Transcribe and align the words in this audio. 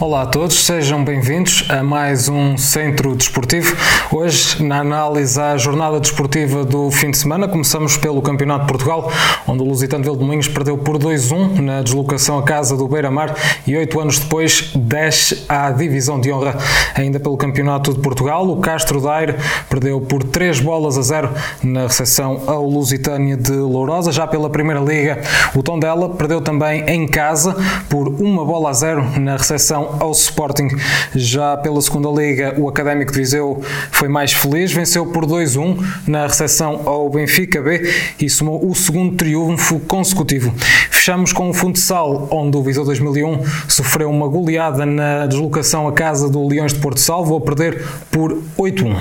Olá 0.00 0.22
a 0.22 0.26
todos, 0.26 0.66
sejam 0.66 1.04
bem-vindos 1.04 1.66
a 1.68 1.80
mais 1.80 2.28
um 2.28 2.58
Centro 2.58 3.14
Desportivo. 3.14 3.76
Hoje, 4.10 4.60
na 4.60 4.80
análise 4.80 5.40
à 5.40 5.56
jornada 5.56 6.00
desportiva 6.00 6.64
do 6.64 6.90
fim 6.90 7.12
de 7.12 7.16
semana, 7.16 7.46
começamos 7.46 7.96
pelo 7.96 8.20
Campeonato 8.20 8.62
de 8.62 8.72
Portugal, 8.72 9.08
onde 9.46 9.62
o 9.62 9.64
Lusitano 9.64 10.02
de 10.02 10.10
Vildomingos 10.10 10.48
perdeu 10.48 10.76
por 10.76 10.98
2-1 10.98 11.60
na 11.60 11.80
deslocação 11.80 12.40
à 12.40 12.42
casa 12.42 12.76
do 12.76 12.88
Beira-Mar 12.88 13.36
e 13.64 13.76
oito 13.76 14.00
anos 14.00 14.18
depois 14.18 14.72
desce 14.74 15.44
à 15.48 15.70
divisão 15.70 16.18
de 16.18 16.32
honra. 16.32 16.58
Ainda 16.96 17.20
pelo 17.20 17.36
Campeonato 17.36 17.94
de 17.94 18.00
Portugal, 18.00 18.48
o 18.48 18.56
Castro 18.56 19.00
Daire 19.00 19.36
perdeu 19.70 20.00
por 20.00 20.24
3 20.24 20.58
bolas 20.58 20.98
a 20.98 21.02
0 21.02 21.30
na 21.62 21.82
recepção 21.82 22.42
ao 22.48 22.68
Lusitânia 22.68 23.36
de 23.36 23.52
Lourosa. 23.52 24.10
Já 24.10 24.26
pela 24.26 24.50
Primeira 24.50 24.80
Liga, 24.80 25.22
o 25.54 25.62
Tondela 25.62 26.10
perdeu 26.10 26.40
também 26.40 26.84
em 26.88 27.06
casa 27.06 27.56
por 27.88 28.08
uma 28.08 28.44
bola 28.44 28.70
a 28.70 28.72
0 28.72 29.20
na 29.20 29.36
recepção 29.36 29.83
ao 30.00 30.12
Sporting. 30.12 30.68
Já 31.14 31.56
pela 31.56 31.80
segunda 31.80 32.08
liga, 32.10 32.54
o 32.58 32.68
Académico 32.68 33.12
de 33.12 33.18
Viseu 33.18 33.62
foi 33.90 34.08
mais 34.08 34.32
feliz, 34.32 34.72
venceu 34.72 35.06
por 35.06 35.26
2-1 35.26 35.78
na 36.06 36.26
recepção 36.26 36.82
ao 36.84 37.08
Benfica 37.08 37.60
B 37.60 37.90
e 38.20 38.28
somou 38.28 38.68
o 38.68 38.74
segundo 38.74 39.16
triunfo 39.16 39.80
consecutivo. 39.80 40.52
Fechamos 40.90 41.32
com 41.32 41.50
o 41.50 41.54
futsal, 41.54 42.28
onde 42.30 42.56
o 42.56 42.62
Viseu 42.62 42.84
2001 42.84 43.42
sofreu 43.68 44.10
uma 44.10 44.28
goleada 44.28 44.86
na 44.86 45.26
deslocação 45.26 45.86
à 45.86 45.92
casa 45.92 46.28
do 46.28 46.46
Leões 46.46 46.72
de 46.72 46.80
Porto 46.80 47.00
Salvo, 47.00 47.36
a 47.36 47.40
perder 47.40 47.84
por 48.10 48.42
8-1. 48.58 48.96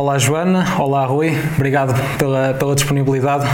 Olá 0.00 0.16
Joana, 0.16 0.64
olá 0.78 1.04
Rui, 1.04 1.36
obrigado 1.56 1.94
pela, 2.16 2.54
pela 2.54 2.74
disponibilidade. 2.74 3.44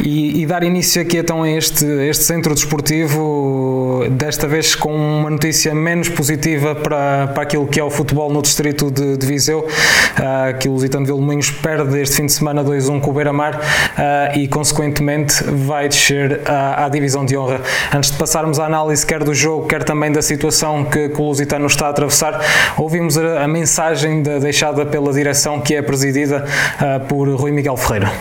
E, 0.00 0.42
e, 0.42 0.46
dar 0.46 0.62
início 0.62 1.00
aqui 1.00 1.16
então 1.16 1.42
a 1.42 1.50
este, 1.50 1.84
este 1.84 2.24
centro 2.24 2.54
desportivo, 2.54 4.04
desta 4.10 4.46
vez 4.46 4.74
com 4.74 4.94
uma 4.94 5.30
notícia 5.30 5.74
menos 5.74 6.08
positiva 6.08 6.74
para, 6.74 7.28
para 7.28 7.42
aquilo 7.42 7.66
que 7.66 7.80
é 7.80 7.84
o 7.84 7.90
futebol 7.90 8.30
no 8.30 8.42
distrito 8.42 8.90
de, 8.90 9.16
de 9.16 9.26
Viseu, 9.26 9.60
uh, 9.60 10.58
que 10.58 10.68
o 10.68 10.72
Lusitano 10.72 11.06
de 11.06 11.12
Vilmoinhos 11.12 11.50
perde 11.50 11.98
este 12.00 12.16
fim 12.16 12.26
de 12.26 12.32
semana 12.32 12.62
2-1 12.62 13.00
com 13.00 13.10
o 13.10 13.14
Beira-Mar 13.14 13.56
uh, 13.56 14.38
e 14.38 14.46
consequentemente 14.46 15.42
vai 15.44 15.88
descer 15.88 16.42
à, 16.44 16.84
à, 16.84 16.88
divisão 16.90 17.24
de 17.24 17.36
honra. 17.36 17.62
Antes 17.94 18.10
de 18.10 18.18
passarmos 18.18 18.58
à 18.58 18.66
análise 18.66 19.04
quer 19.04 19.24
do 19.24 19.34
jogo, 19.34 19.66
quer 19.66 19.82
também 19.82 20.12
da 20.12 20.20
situação 20.20 20.84
que, 20.84 21.08
que 21.08 21.20
o 21.20 21.24
Lusitano 21.24 21.66
está 21.66 21.86
a 21.86 21.90
atravessar, 21.90 22.38
ouvimos 22.76 23.16
a, 23.16 23.44
a 23.44 23.48
mensagem 23.48 24.22
de, 24.22 24.40
deixada 24.40 24.84
pela 24.84 25.12
direção 25.12 25.60
que 25.60 25.74
é 25.74 25.80
presidida 25.80 26.44
uh, 26.44 27.06
por 27.06 27.28
Rui 27.30 27.50
Miguel 27.50 27.76
Ferreira. 27.78 28.12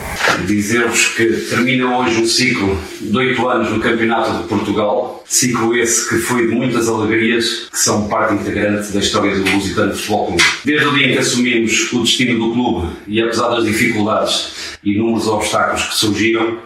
Dizer-vos 0.45 1.09
que 1.09 1.64
termina 1.65 1.97
hoje 1.97 2.21
um 2.21 2.27
ciclo 2.27 2.79
de 3.01 3.17
oito 3.17 3.49
anos 3.49 3.71
no 3.71 3.79
Campeonato 3.79 4.31
de 4.37 4.47
Portugal, 4.47 5.23
ciclo 5.25 5.75
esse 5.75 6.07
que 6.07 6.19
foi 6.19 6.47
de 6.47 6.53
muitas 6.53 6.87
alegrias, 6.87 7.67
que 7.71 7.79
são 7.79 8.07
parte 8.07 8.35
integrante 8.35 8.91
da 8.91 8.99
história 8.99 9.35
do 9.35 9.49
Lusitano 9.49 9.95
Futebol 9.95 10.27
Clube. 10.27 10.43
Desde 10.63 10.85
o 10.85 10.93
dia 10.93 11.07
em 11.07 11.13
que 11.13 11.17
assumimos 11.17 11.91
o 11.91 12.03
destino 12.03 12.37
do 12.37 12.53
clube 12.53 12.87
e 13.07 13.19
apesar 13.19 13.49
das 13.49 13.65
dificuldades 13.65 14.77
e 14.83 14.91
inúmeros 14.91 15.27
obstáculos 15.27 15.85
que 15.85 15.95
surgiram, 15.95 16.59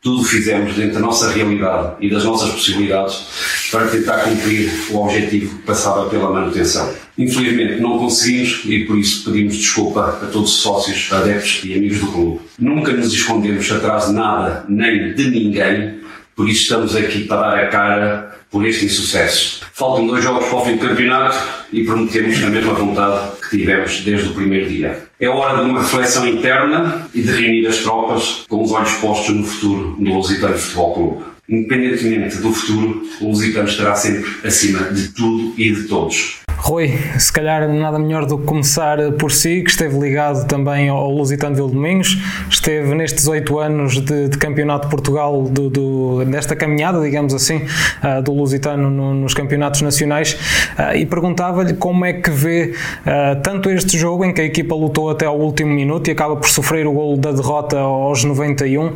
tudo 0.00 0.22
fizemos 0.22 0.72
dentro 0.74 0.94
da 0.94 1.00
nossa 1.00 1.32
realidade 1.32 1.96
e 1.98 2.08
das 2.08 2.22
nossas 2.22 2.50
possibilidades 2.50 3.24
para 3.72 3.88
tentar 3.88 4.18
cumprir 4.18 4.70
o 4.90 4.98
objetivo 4.98 5.56
que 5.56 5.62
passava 5.62 6.08
pela 6.08 6.30
manutenção. 6.30 6.94
Infelizmente 7.16 7.80
não 7.80 7.98
conseguimos 7.98 8.62
e 8.64 8.84
por 8.84 8.98
isso 8.98 9.24
pedimos 9.24 9.56
desculpa 9.56 10.18
a 10.22 10.26
todos 10.26 10.56
os 10.56 10.62
sócios, 10.62 11.12
adeptos 11.12 11.60
e 11.64 11.74
amigos 11.74 12.00
do 12.00 12.08
clube. 12.08 12.40
Nunca 12.58 12.92
nos 12.92 13.12
escondemos 13.12 13.70
atrás 13.70 14.08
de 14.08 14.14
nada 14.14 14.64
nem 14.68 15.14
de 15.14 15.30
ninguém, 15.30 16.00
por 16.34 16.48
isso 16.48 16.62
estamos 16.62 16.96
aqui 16.96 17.24
para 17.24 17.40
dar 17.40 17.58
a 17.58 17.68
cara 17.68 18.34
por 18.50 18.66
este 18.66 18.84
insucesso. 18.84 19.60
Faltam 19.72 20.06
dois 20.06 20.22
jogos 20.22 20.46
para 20.46 20.58
o 20.58 20.64
fim 20.64 20.76
do 20.76 20.88
campeonato 20.88 21.36
e 21.72 21.84
prometemos 21.84 22.42
a 22.42 22.50
mesma 22.50 22.72
vontade 22.74 23.40
que 23.42 23.58
tivemos 23.58 24.00
desde 24.00 24.28
o 24.28 24.34
primeiro 24.34 24.68
dia. 24.68 25.04
É 25.18 25.28
hora 25.28 25.62
de 25.62 25.70
uma 25.70 25.82
reflexão 25.82 26.26
interna 26.26 27.08
e 27.14 27.22
de 27.22 27.32
reunir 27.32 27.66
as 27.66 27.78
tropas 27.78 28.44
com 28.48 28.62
os 28.62 28.72
olhos 28.72 28.92
postos 28.94 29.34
no 29.34 29.44
futuro 29.44 29.96
do 29.98 30.12
Lusitano 30.12 30.56
Futebol 30.56 30.94
Clube. 30.94 31.24
Independentemente 31.48 32.36
do 32.38 32.52
futuro, 32.52 33.02
o 33.20 33.28
Lusitano 33.28 33.68
estará 33.68 33.94
sempre 33.94 34.30
acima 34.44 34.84
de 34.92 35.08
tudo 35.08 35.54
e 35.58 35.72
de 35.72 35.84
todos. 35.84 36.43
Rui, 36.64 36.98
se 37.18 37.30
calhar 37.30 37.68
nada 37.68 37.98
melhor 37.98 38.24
do 38.24 38.38
que 38.38 38.46
começar 38.46 38.96
por 39.18 39.30
si, 39.30 39.60
que 39.60 39.68
esteve 39.68 39.98
ligado 39.98 40.46
também 40.46 40.88
ao 40.88 41.10
Lusitano 41.10 41.54
Vil 41.54 41.68
Domingos, 41.68 42.16
esteve 42.48 42.94
nestes 42.94 43.28
oito 43.28 43.58
anos 43.58 44.00
de, 44.00 44.30
de, 44.30 44.38
Campeonato 44.38 44.86
de 44.86 44.90
Portugal, 44.90 45.42
do, 45.42 45.68
do, 45.68 46.24
desta 46.24 46.56
caminhada, 46.56 47.02
digamos 47.02 47.34
assim, 47.34 47.56
uh, 47.58 48.22
do 48.22 48.32
Lusitano 48.32 48.88
no, 48.88 49.12
nos 49.12 49.34
campeonatos 49.34 49.82
nacionais, 49.82 50.38
uh, 50.78 50.96
e 50.96 51.04
perguntava-lhe 51.04 51.74
como 51.74 52.02
é 52.02 52.14
que 52.14 52.30
vê 52.30 52.72
uh, 52.72 53.42
tanto 53.42 53.68
este 53.68 53.98
jogo, 53.98 54.24
em 54.24 54.32
que 54.32 54.40
a 54.40 54.44
equipa 54.44 54.74
lutou 54.74 55.10
até 55.10 55.26
ao 55.26 55.38
último 55.38 55.70
minuto 55.70 56.08
e 56.08 56.12
acaba 56.12 56.34
por 56.34 56.48
sofrer 56.48 56.86
o 56.86 56.92
gol 56.92 57.18
da 57.18 57.32
derrota 57.32 57.78
aos 57.78 58.24
91, 58.24 58.90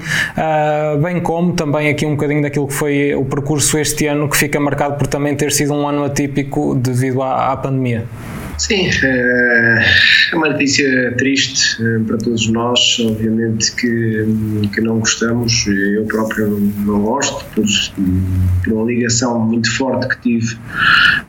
bem 1.02 1.20
como 1.20 1.52
também 1.52 1.90
aqui 1.90 2.06
um 2.06 2.12
bocadinho 2.12 2.40
daquilo 2.40 2.66
que 2.66 2.74
foi 2.74 3.14
o 3.14 3.26
percurso 3.26 3.76
este 3.76 4.06
ano, 4.06 4.26
que 4.26 4.38
fica 4.38 4.58
marcado 4.58 4.96
por 4.96 5.06
também 5.06 5.36
ter 5.36 5.52
sido 5.52 5.74
um 5.74 5.86
ano 5.86 6.02
atípico 6.04 6.74
devido 6.74 7.22
à, 7.22 7.52
à 7.52 7.57
pandemia? 7.58 8.06
Sim, 8.58 8.90
eh, 9.04 9.84
é 10.32 10.36
uma 10.36 10.48
notícia 10.48 11.14
triste 11.16 11.80
eh, 11.80 12.00
para 12.04 12.18
todos 12.18 12.48
nós, 12.48 12.98
obviamente 13.00 13.72
que, 13.76 14.26
que 14.74 14.80
não 14.80 14.98
gostamos, 14.98 15.64
eu 15.68 16.04
próprio 16.06 16.48
não 16.84 17.02
gosto, 17.02 17.44
por, 17.54 17.64
por 18.64 18.72
uma 18.72 18.84
ligação 18.84 19.38
muito 19.38 19.72
forte 19.76 20.08
que 20.08 20.22
tive 20.22 20.54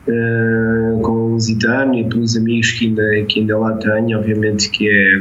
uh, 0.08 1.00
com 1.02 1.12
o 1.12 1.32
Lusitano 1.34 1.94
e 1.94 2.08
pelos 2.08 2.36
amigos 2.36 2.72
que 2.72 2.86
ainda, 2.86 3.24
que 3.28 3.40
ainda 3.40 3.58
lá 3.58 3.74
tenho, 3.74 4.18
obviamente 4.18 4.68
que 4.68 4.88
é, 4.88 5.20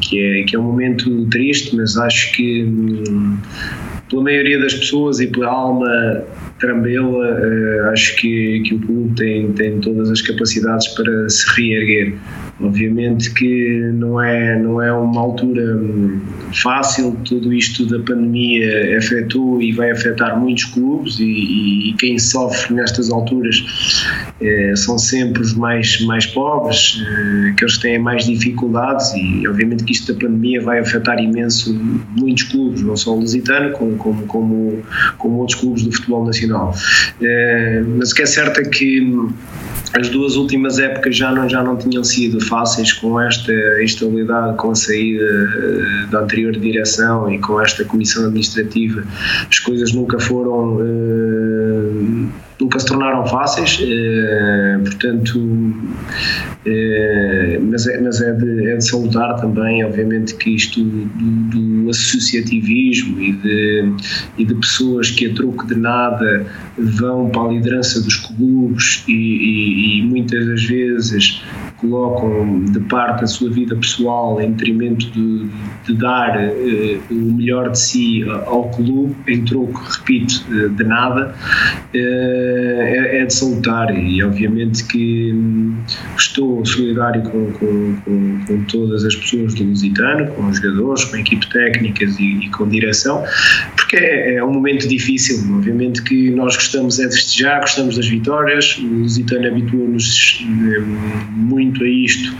que, 0.00 0.20
é, 0.20 0.44
que 0.44 0.54
é 0.54 0.58
um 0.58 0.62
momento 0.62 1.26
triste, 1.30 1.74
mas 1.74 1.96
acho 1.96 2.30
que 2.32 2.62
hum, 2.62 3.36
pela 4.08 4.22
maioria 4.22 4.60
das 4.60 4.74
pessoas 4.74 5.18
e 5.18 5.26
pela 5.26 5.48
alma 5.48 6.22
Trambela, 6.64 7.08
uh, 7.08 7.90
acho 7.92 8.16
que, 8.16 8.62
que 8.64 8.74
o 8.74 8.78
clube 8.78 9.14
tem, 9.16 9.52
tem 9.52 9.80
todas 9.80 10.10
as 10.10 10.22
capacidades 10.22 10.88
para 10.88 11.28
se 11.28 11.44
reerguer. 11.54 12.14
Obviamente 12.60 13.34
que 13.34 13.90
não 13.94 14.20
é, 14.20 14.56
não 14.58 14.80
é 14.80 14.92
uma 14.92 15.20
altura 15.20 15.76
hum, 15.76 16.20
fácil, 16.62 17.16
tudo 17.24 17.52
isto 17.52 17.84
da 17.86 17.98
pandemia 17.98 18.96
afetou 18.96 19.60
e 19.60 19.72
vai 19.72 19.90
afetar 19.90 20.38
muitos 20.38 20.64
clubes 20.64 21.18
e, 21.18 21.24
e, 21.24 21.90
e 21.90 21.94
quem 21.94 22.16
sofre 22.16 22.74
nestas 22.74 23.10
alturas 23.10 23.64
eh, 24.40 24.74
são 24.76 24.98
sempre 24.98 25.42
os 25.42 25.52
mais, 25.52 26.00
mais 26.02 26.26
pobres, 26.26 27.02
eh, 27.04 27.50
aqueles 27.50 27.76
que 27.76 27.82
têm 27.82 27.98
mais 27.98 28.24
dificuldades 28.26 29.12
e 29.14 29.46
obviamente 29.48 29.82
que 29.82 29.92
isto 29.92 30.12
da 30.12 30.20
pandemia 30.20 30.60
vai 30.60 30.78
afetar 30.78 31.18
imenso 31.18 31.74
muitos 32.16 32.44
clubes, 32.44 32.82
não 32.82 32.96
só 32.96 33.14
o 33.14 33.20
Lusitano, 33.20 33.72
como, 33.72 33.96
como, 33.96 34.26
como, 34.26 34.82
como 35.18 35.38
outros 35.38 35.58
clubes 35.58 35.82
do 35.82 35.92
futebol 35.92 36.24
nacional. 36.24 36.53
Eh, 37.20 37.82
mas 37.98 38.12
o 38.12 38.14
que 38.14 38.22
é 38.22 38.26
certo 38.26 38.60
é 38.60 38.64
que 38.64 39.00
as 39.98 40.08
duas 40.08 40.34
últimas 40.34 40.78
épocas 40.78 41.16
já 41.16 41.30
não, 41.30 41.48
já 41.48 41.62
não 41.62 41.76
tinham 41.76 42.02
sido 42.02 42.40
fáceis 42.40 42.92
com 42.92 43.20
esta 43.20 43.52
instabilidade, 43.82 44.56
com 44.56 44.72
a 44.72 44.74
saída 44.74 45.24
uh, 45.24 46.10
da 46.10 46.20
anterior 46.20 46.52
direção 46.52 47.32
e 47.32 47.38
com 47.38 47.60
esta 47.60 47.84
comissão 47.84 48.24
administrativa. 48.24 49.04
As 49.48 49.58
coisas 49.60 49.92
nunca 49.92 50.18
foram. 50.18 50.76
Uh, 50.76 52.28
nunca 52.60 52.78
se 52.78 52.86
tornaram 52.86 53.26
fáceis, 53.26 53.78
portanto, 54.84 55.74
mas, 57.62 57.86
é, 57.86 58.00
mas 58.00 58.20
é, 58.20 58.32
de, 58.32 58.70
é 58.70 58.76
de 58.76 59.10
também, 59.40 59.84
obviamente, 59.84 60.34
que 60.34 60.50
isto 60.50 60.82
do, 60.82 61.84
do 61.84 61.90
associativismo 61.90 63.20
e 63.20 63.32
de, 63.32 63.92
e 64.38 64.44
de 64.44 64.54
pessoas 64.54 65.10
que 65.10 65.26
a 65.26 65.34
troco 65.34 65.66
de 65.66 65.74
nada 65.74 66.46
vão 66.78 67.28
para 67.28 67.42
a 67.42 67.52
liderança 67.52 68.00
dos 68.00 68.16
clubes 68.16 69.04
e, 69.06 69.12
e, 69.12 69.98
e 69.98 70.02
muitas 70.02 70.46
das 70.46 70.64
vezes 70.64 71.42
colocam 71.76 72.64
de 72.64 72.80
parte 72.80 73.24
a 73.24 73.26
sua 73.26 73.50
vida 73.50 73.76
pessoal 73.76 74.40
em 74.40 74.52
detrimento 74.52 75.10
de, 75.10 75.48
de 75.86 75.94
dar 75.98 76.36
uh, 76.36 77.02
o 77.10 77.32
melhor 77.34 77.70
de 77.70 77.78
si 77.78 78.24
ao 78.46 78.70
clube, 78.70 79.14
em 79.28 79.44
troco, 79.44 79.82
repito, 79.98 80.44
de 80.70 80.84
nada, 80.84 81.34
uh, 81.34 81.96
é, 81.96 83.20
é, 83.20 83.26
de 83.26 83.34
salutar 83.34 83.96
e 83.96 84.22
obviamente 84.22 84.84
que 84.84 85.32
hum, 85.32 85.76
estou 86.16 86.53
estou 86.62 86.66
solidário 86.66 87.22
com, 87.22 87.52
com, 87.52 87.96
com, 88.04 88.44
com, 88.46 88.64
todas 88.64 89.04
as 89.04 89.14
pessoas 89.14 89.54
do 89.54 89.64
Lusitano, 89.64 90.26
com 90.32 90.46
os 90.46 90.60
jogadores, 90.60 91.04
com 91.04 91.16
a 91.16 91.20
equipe 91.20 91.48
técnicas 91.50 92.18
e, 92.18 92.44
e 92.44 92.50
com 92.50 92.68
direção, 92.68 93.24
porque 93.76 93.96
é, 93.96 94.36
é, 94.36 94.44
um 94.44 94.52
momento 94.52 94.86
difícil. 94.88 95.38
Obviamente 95.54 96.02
que 96.02 96.30
nós 96.30 96.54
gostamos 96.56 96.98
é 96.98 97.08
de 97.08 97.14
festejar, 97.14 97.60
gostamos 97.60 97.96
das 97.96 98.06
vitórias. 98.06 98.78
O 98.78 98.86
Lusitano 98.86 99.46
habituou-nos 99.46 100.44
eh, 100.44 100.80
muito 101.30 101.82
a 101.82 101.88
isto 101.88 102.34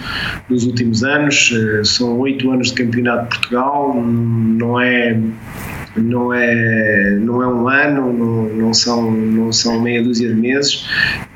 nos 0.49 0.64
últimos 0.64 1.02
anos. 1.02 1.52
Eh, 1.55 1.84
são 1.84 2.19
oito 2.19 2.50
anos 2.50 2.69
de 2.69 2.75
campeonato 2.75 3.25
de 3.25 3.38
Portugal, 3.38 3.94
não 3.94 4.81
é 4.81 5.19
não 5.96 6.32
é, 6.32 7.11
não 7.20 7.43
é 7.43 7.46
um 7.46 7.69
ano, 7.69 8.12
não, 8.12 8.49
não, 8.49 8.75
são, 8.75 9.11
não 9.11 9.52
são 9.52 9.81
meia 9.81 10.02
dúzia 10.02 10.29
de 10.29 10.35
meses. 10.35 10.87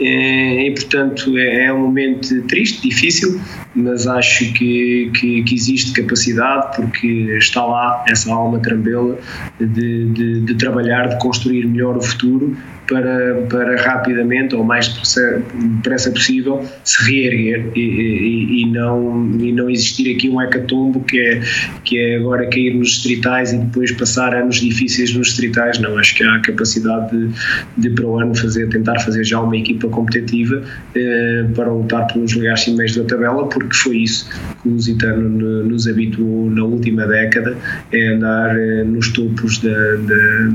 E, 0.00 0.68
e 0.68 0.74
portanto 0.74 1.36
é, 1.36 1.66
é, 1.66 1.72
um 1.72 1.80
momento 1.80 2.42
triste, 2.42 2.88
difícil, 2.88 3.40
mas 3.78 4.06
acho 4.06 4.52
que, 4.52 5.10
que, 5.14 5.42
que, 5.42 5.54
existe 5.54 5.92
capacidade 5.92 6.76
porque 6.76 7.36
está 7.38 7.64
lá 7.64 8.04
essa 8.08 8.32
alma 8.32 8.58
trambela 8.58 9.18
de, 9.58 10.06
de, 10.06 10.40
de 10.40 10.54
trabalhar, 10.54 11.08
de 11.08 11.18
construir 11.18 11.66
melhor 11.66 11.96
o 11.96 12.02
futuro 12.02 12.56
para, 12.88 13.46
para 13.48 13.80
rapidamente 13.82 14.54
ou 14.54 14.64
mais 14.64 14.88
depressa 14.88 16.10
possível 16.10 16.64
se 16.82 17.04
reerguer 17.04 17.70
e, 17.76 17.80
e, 17.80 18.62
e, 18.62 18.66
não, 18.72 19.30
e 19.38 19.52
não 19.52 19.68
existir 19.68 20.16
aqui 20.16 20.28
um 20.28 20.40
hecatombo 20.40 21.04
que 21.04 21.20
é, 21.20 21.40
que 21.84 21.98
é 21.98 22.16
agora 22.16 22.48
cair 22.48 22.74
nos 22.74 22.88
distritais 22.88 23.52
e 23.52 23.58
depois 23.58 23.92
passar 23.92 24.34
anos 24.34 24.56
difíceis 24.56 25.14
nos 25.14 25.28
distritais. 25.28 25.78
Não, 25.78 25.98
acho 25.98 26.14
que 26.14 26.24
há 26.24 26.36
a 26.36 26.40
capacidade 26.40 27.10
de, 27.16 27.30
de 27.76 27.90
para 27.90 28.06
o 28.06 28.18
ano 28.18 28.34
fazer, 28.34 28.68
tentar 28.70 28.98
fazer 29.00 29.22
já 29.22 29.40
uma 29.40 29.56
equipa 29.56 29.88
competitiva 29.88 30.62
eh, 30.94 31.44
para 31.54 31.70
lutar 31.70 32.06
pelos 32.06 32.34
lugares 32.34 32.62
cimeiros 32.62 32.96
da 32.96 33.04
tabela, 33.04 33.46
porque 33.48 33.67
foi 33.76 33.98
isso 33.98 34.28
que 34.62 34.68
o 34.68 34.72
Lusitano 34.72 35.64
nos 35.64 35.86
habituou 35.86 36.50
na 36.50 36.64
última 36.64 37.06
década, 37.06 37.56
é 37.92 38.08
andar 38.08 38.58
eh, 38.58 38.84
nos 38.84 39.12
topos 39.12 39.58
da, 39.58 39.70
da, 39.70 40.48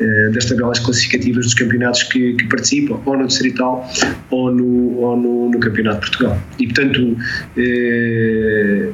eh, 0.00 0.30
das 0.32 0.44
tabelas 0.46 0.78
classificativas 0.78 1.46
dos 1.46 1.54
campeonatos 1.54 2.02
que, 2.04 2.34
que, 2.34 2.44
participam, 2.46 3.00
ou 3.04 3.16
no 3.16 3.26
Distrital 3.26 3.88
ou 4.30 4.52
no, 4.52 4.98
ou 4.98 5.16
no, 5.16 5.50
no 5.50 5.58
Campeonato 5.58 6.00
de 6.00 6.10
Portugal. 6.10 6.38
E, 6.58 6.66
portanto, 6.66 7.16
eh, 7.56 8.90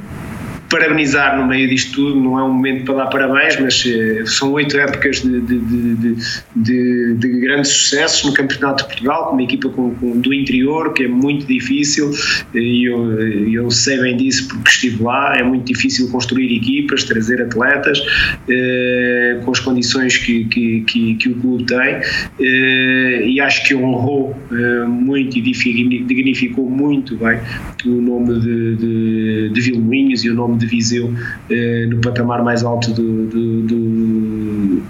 parabenizar 0.73 1.39
no 1.39 1.47
meio 1.47 1.69
disto 1.69 1.93
tudo, 1.93 2.19
não 2.19 2.39
é 2.39 2.43
um 2.43 2.53
momento 2.53 2.85
para 2.87 3.05
dar 3.05 3.07
parabéns, 3.09 3.61
mas 3.61 3.85
eh, 3.87 4.25
são 4.25 4.53
oito 4.53 4.77
épocas 4.79 5.21
de, 5.21 5.41
de, 5.41 5.59
de, 5.61 6.17
de, 6.57 7.15
de 7.15 7.29
grandes 7.41 7.71
sucessos 7.71 8.25
no 8.25 8.33
Campeonato 8.33 8.83
de 8.83 8.89
Portugal, 8.89 9.27
com 9.27 9.33
uma 9.35 9.43
equipa 9.43 9.69
com, 9.69 9.95
com, 9.95 10.19
do 10.19 10.33
interior, 10.33 10.95
que 10.95 11.05
é 11.05 11.09
muito 11.09 11.47
difícil, 11.47 12.11
e 12.55 12.89
eu, 12.89 13.21
eu 13.51 13.71
sei 13.71 14.01
bem 14.01 14.17
disso 14.17 14.49
porque 14.49 14.71
estive 14.71 15.03
lá, 15.03 15.37
é 15.37 15.43
muito 15.43 15.67
difícil 15.67 16.09
construir 16.11 16.57
equipas, 16.57 17.05
trazer 17.05 17.43
atletas, 17.43 18.03
eh, 18.49 19.41
com 19.45 19.51
as 19.51 19.61
condições 19.61 20.17
que, 20.17 20.47
que, 20.47 20.81
que, 20.83 21.15
que, 21.17 21.29
o 21.29 21.35
clube 21.35 21.65
tem, 21.65 22.01
eh, 22.41 23.27
e 23.27 23.41
acho 23.41 23.63
que 23.67 23.75
honrou 23.75 24.35
eh, 24.51 24.87
muito 24.87 25.39
e 25.39 25.43
dignificou 25.43 26.69
muito 26.69 27.17
bem 27.17 27.39
o 27.85 28.01
nome 28.01 28.41
de, 28.41 28.77
de, 28.77 29.49
de 29.51 29.61
Vilmoinhos 29.61 30.25
e 30.25 30.31
o 30.31 30.35
nome 30.35 30.62
de 30.63 30.67
Viseu 30.69 31.13
eh, 31.51 31.87
no 31.89 32.01
patamar 32.01 32.43
mais 32.43 32.63
alto 32.63 32.93
do, 32.93 33.27
do, 33.27 33.63
do 33.63 34.83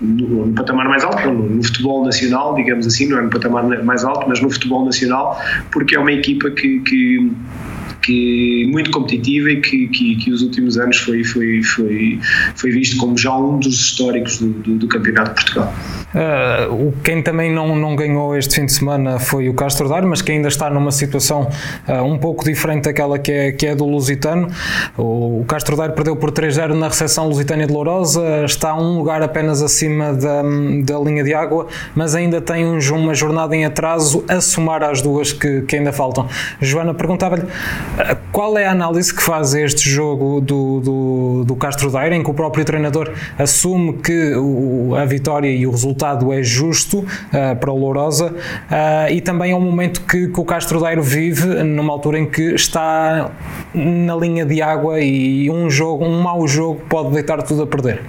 no, 0.00 0.46
no, 0.46 0.52
patamar 0.52 0.88
mais 0.88 1.04
alto, 1.04 1.30
no, 1.30 1.48
no, 1.48 1.62
futebol 1.62 2.04
nacional, 2.04 2.54
digamos 2.54 2.86
assim, 2.86 3.08
não 3.08 3.18
é 3.18 3.22
no 3.22 3.30
patamar 3.30 3.64
mais 3.84 4.04
alto, 4.04 4.28
mas 4.28 4.40
no 4.40 4.50
futebol 4.50 4.84
nacional, 4.84 5.40
porque 5.70 5.96
é 5.96 5.98
uma 5.98 6.12
equipa 6.12 6.50
que, 6.50 6.80
que 6.80 7.32
que 8.02 8.66
muito 8.70 8.90
competitiva 8.90 9.50
e 9.50 9.60
que, 9.60 9.88
que, 9.88 10.16
que, 10.16 10.32
os 10.32 10.42
últimos 10.42 10.76
anos 10.76 10.98
foi, 10.98 11.24
foi, 11.24 11.62
foi, 11.62 12.18
foi 12.56 12.70
visto 12.70 12.96
como 12.96 13.16
já 13.16 13.36
um 13.36 13.58
dos 13.58 13.74
históricos 13.74 14.38
do, 14.38 14.50
do, 14.50 14.74
do 14.76 14.88
Campeonato 14.88 15.30
de 15.30 15.34
Portugal. 15.36 15.74
Uh, 16.12 16.92
quem 17.02 17.22
também 17.22 17.50
não, 17.50 17.74
não 17.74 17.96
ganhou 17.96 18.36
este 18.36 18.56
fim 18.56 18.66
de 18.66 18.72
semana 18.72 19.18
foi 19.18 19.48
o 19.48 19.54
Castro 19.54 19.88
Daire, 19.88 20.06
mas 20.06 20.20
que 20.20 20.30
ainda 20.32 20.48
está 20.48 20.68
numa 20.68 20.90
situação 20.90 21.48
uh, 21.88 22.02
um 22.02 22.18
pouco 22.18 22.44
diferente 22.44 22.84
daquela 22.84 23.18
que 23.18 23.32
é, 23.32 23.52
que 23.52 23.66
é 23.66 23.74
do 23.74 23.86
Lusitano. 23.86 24.48
O, 24.98 25.44
Castro 25.48 25.76
Daire 25.76 25.94
perdeu 25.94 26.16
por 26.16 26.30
3-0 26.30 26.74
na 26.74 26.88
recepção 26.88 27.28
Lusitânia 27.28 27.66
de 27.66 27.72
Lourosa, 27.72 28.44
está 28.44 28.74
um 28.74 28.98
lugar 28.98 29.22
apenas 29.22 29.62
acima 29.62 30.12
da, 30.12 30.42
da 30.84 30.98
linha 30.98 31.24
de 31.24 31.32
água, 31.32 31.66
mas 31.94 32.14
ainda 32.14 32.40
tem 32.40 32.64
um, 32.66 32.78
uma 32.94 33.14
jornada 33.14 33.54
em 33.56 33.64
atraso 33.64 34.24
a 34.28 34.40
somar 34.40 34.82
às 34.82 35.00
duas 35.00 35.32
que, 35.32 35.62
que 35.62 35.76
ainda 35.76 35.92
faltam. 35.92 36.28
Joana, 36.60 36.92
perguntava-lhe 36.92 37.44
qual 38.32 38.56
é 38.56 38.66
a 38.66 38.70
análise 38.70 39.14
que 39.14 39.22
faz 39.22 39.54
este 39.54 39.88
jogo 39.88 40.40
do, 40.40 40.80
do, 40.80 41.44
do 41.44 41.56
Castro 41.56 41.90
Daire, 41.90 42.14
em 42.16 42.22
que 42.22 42.30
o 42.30 42.34
próprio 42.34 42.64
treinador 42.64 43.12
assume 43.38 43.94
que 43.94 44.34
o, 44.34 44.94
a 44.94 45.04
vitória 45.04 45.50
e 45.50 45.66
o 45.66 45.70
resultado 45.70 46.32
é 46.32 46.42
justo 46.42 47.00
uh, 47.00 47.56
para 47.58 47.70
o 47.70 47.76
Lourosa 47.76 48.32
uh, 48.32 49.10
e 49.10 49.20
também 49.20 49.52
é 49.52 49.56
um 49.56 49.60
momento 49.60 50.00
que, 50.02 50.28
que 50.28 50.40
o 50.40 50.44
Castro 50.44 50.80
Dairo 50.80 51.02
vive 51.02 51.46
numa 51.62 51.92
altura 51.92 52.18
em 52.18 52.26
que 52.26 52.54
está 52.54 53.30
na 53.74 54.16
linha 54.16 54.44
de 54.44 54.62
água 54.62 55.00
e 55.00 55.50
um 55.50 55.68
jogo, 55.70 56.04
um 56.04 56.20
mau 56.20 56.46
jogo 56.46 56.80
pode 56.88 57.10
deitar 57.10 57.42
tudo 57.42 57.62
a 57.62 57.66
perder. 57.66 58.02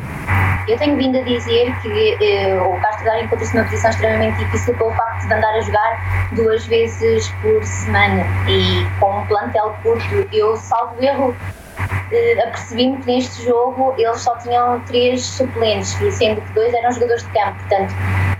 Eu 0.68 0.78
tenho 0.78 0.96
vindo 0.96 1.18
a 1.18 1.22
dizer 1.22 1.76
que 1.82 2.18
eh, 2.22 2.58
o 2.62 2.80
Castro 2.80 3.06
Dairo 3.06 3.26
encontra-se 3.26 3.54
numa 3.54 3.66
posição 3.66 3.90
extremamente 3.90 4.38
difícil 4.38 4.74
pelo 4.76 4.92
facto 4.92 5.28
de 5.28 5.34
andar 5.34 5.54
a 5.56 5.62
jogar 5.62 6.30
duas 6.32 6.66
vezes 6.68 7.30
por 7.42 7.62
semana 7.66 8.24
e 8.48 8.86
com 9.00 9.20
um 9.20 9.26
plantel 9.28 9.76
curto. 9.84 10.28
Eu, 10.32 10.56
salvo 10.56 11.04
erro, 11.04 11.36
uh, 11.80 12.48
apercebi-me 12.48 12.98
que 12.98 13.08
neste 13.08 13.44
jogo 13.44 13.94
eles 13.98 14.22
só 14.22 14.38
tinham 14.38 14.80
três 14.82 15.26
suplentes, 15.26 15.98
sendo 16.12 16.42
que 16.42 16.54
dois 16.54 16.74
eram 16.74 16.92
jogadores 16.94 17.24
de 17.24 17.30
campo, 17.32 17.60
portanto, 17.60 17.94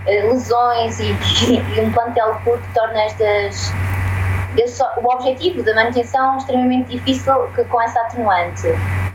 uh, 0.06 0.32
lesões 0.32 1.00
e, 1.00 1.12
e, 1.76 1.80
um 1.80 1.92
plantel 1.92 2.40
curto 2.42 2.64
torna 2.72 3.02
estas. 3.02 3.70
Só, 4.66 4.88
o 4.96 5.06
objetivo 5.12 5.62
da 5.62 5.74
manutenção 5.74 6.34
é 6.34 6.38
extremamente 6.38 6.90
difícil 6.90 7.34
que, 7.54 7.64
com 7.64 7.82
essa 7.82 8.00
atenuante. 8.00 8.68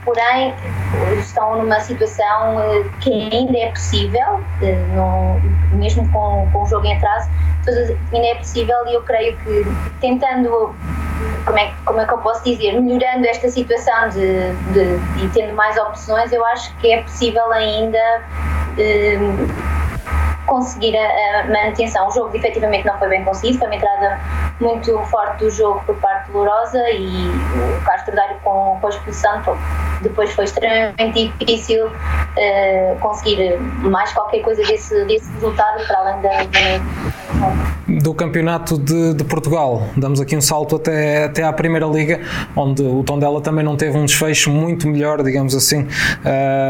Porém, 0.04 0.54
estão 1.20 1.58
numa 1.58 1.80
situação 1.80 2.58
uh, 2.58 2.90
que 3.00 3.12
ainda 3.12 3.58
é 3.58 3.70
possível, 3.70 4.44
no, 4.96 5.78
mesmo 5.78 6.10
com, 6.12 6.50
com 6.52 6.64
o 6.64 6.68
jogo 6.68 6.86
em 6.86 6.96
atraso, 6.96 7.30
ainda 8.14 8.28
é 8.28 8.36
possível 8.36 8.76
e 8.88 8.96
eu 8.96 9.02
creio 9.04 9.38
que 9.38 9.64
tentando 10.00 10.76
como 11.46 11.58
é, 11.58 11.74
como 11.86 12.00
é 12.00 12.06
que 12.06 12.14
eu 12.14 12.18
posso 12.20 12.44
dizer, 12.44 12.80
melhorando 12.80 13.26
esta 13.26 13.50
situação 13.50 14.10
de, 14.10 14.54
de, 14.74 15.24
e 15.24 15.30
tendo 15.34 15.54
mais 15.54 15.78
opções, 15.78 16.32
eu 16.32 16.46
acho 16.46 16.76
que 16.78 16.92
é 16.92 17.02
possível 17.02 17.52
ainda 17.52 18.24
eh, 18.78 19.18
conseguir 20.50 20.98
a, 20.98 21.42
a, 21.42 21.48
manutenção. 21.48 22.08
O 22.08 22.12
jogo 22.12 22.36
efetivamente 22.36 22.86
não 22.86 22.98
foi 22.98 23.08
bem 23.08 23.24
conseguido, 23.24 23.60
foi 23.60 23.68
uma 23.68 23.76
entrada 23.76 24.20
muito 24.60 24.98
forte 25.06 25.44
do 25.44 25.50
jogo 25.50 25.82
por 25.86 25.96
parte 25.98 26.28
de 26.28 26.34
Lourosa 26.34 26.90
e 26.90 27.30
o 27.30 27.86
Castro 27.86 28.16
Dário 28.16 28.38
com, 28.44 28.78
com 28.82 28.88
a 28.88 28.90
expulsão 28.90 29.42
depois 30.02 30.32
foi 30.32 30.46
extremamente 30.46 31.32
difícil 31.40 31.88
uh, 31.88 33.00
conseguir 33.00 33.58
mais 33.82 34.12
qualquer 34.14 34.42
coisa 34.42 34.64
desse, 34.64 35.06
desse 35.06 35.32
resultado 35.34 35.86
para 35.86 35.98
além 36.00 36.22
da, 36.22 36.44
da 36.44 37.70
do 37.88 38.14
Campeonato 38.14 38.78
de, 38.78 39.14
de, 39.14 39.24
Portugal. 39.24 39.88
Damos 39.98 40.22
aqui 40.22 40.36
um 40.36 40.42
salto 40.42 40.76
até, 40.76 41.24
até 41.26 41.44
à 41.44 41.52
Primeira 41.52 41.86
Liga, 41.86 42.22
onde 42.56 42.84
o 42.84 43.04
Tondela 43.04 43.42
também 43.42 43.64
não 43.64 43.76
teve 43.76 43.98
um 43.98 44.06
desfecho 44.06 44.52
muito 44.52 44.88
melhor, 44.88 45.24
digamos 45.24 45.56
assim, 45.56 45.88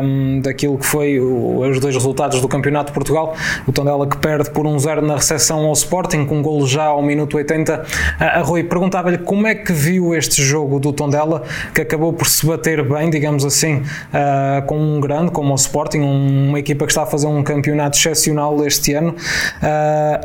um, 0.04 0.42
daquilo 0.42 0.78
que 0.78 0.86
foi 0.86 1.20
o, 1.20 1.60
os 1.60 1.80
dois 1.80 1.94
resultados 1.94 2.40
do 2.40 2.48
Campeonato 2.48 2.88
de 2.88 2.94
Portugal. 2.94 3.36
O 3.70 3.72
Tondela 3.72 4.08
que 4.08 4.18
perde 4.18 4.50
por 4.50 4.66
1-0 4.66 4.98
um 4.98 5.06
na 5.06 5.16
recepção 5.16 5.64
ao 5.64 5.74
Sporting, 5.74 6.26
com 6.26 6.40
um 6.40 6.42
golo 6.42 6.66
já 6.66 6.86
ao 6.86 7.04
minuto 7.04 7.38
80. 7.38 7.86
A, 8.20 8.40
a 8.40 8.42
Rui 8.42 8.64
perguntava-lhe 8.64 9.20
como 9.20 9.46
é 9.46 9.54
que 9.54 9.72
viu 9.72 10.16
este 10.16 10.42
jogo 10.42 10.80
do 10.80 10.92
Tondela, 10.92 11.44
que 11.72 11.82
acabou 11.82 12.12
por 12.12 12.28
se 12.28 12.44
bater 12.48 12.84
bem, 12.84 13.12
digamos 13.12 13.46
assim, 13.46 13.76
uh, 13.76 14.66
com 14.66 14.76
um 14.76 15.00
grande 15.00 15.30
como 15.30 15.52
o 15.52 15.56
Sporting, 15.56 16.00
um, 16.00 16.50
uma 16.50 16.58
equipa 16.58 16.84
que 16.88 16.92
está 16.92 17.04
a 17.04 17.06
fazer 17.06 17.28
um 17.28 17.44
campeonato 17.44 17.96
excepcional 17.96 18.66
este 18.66 18.96
ano. 18.96 19.16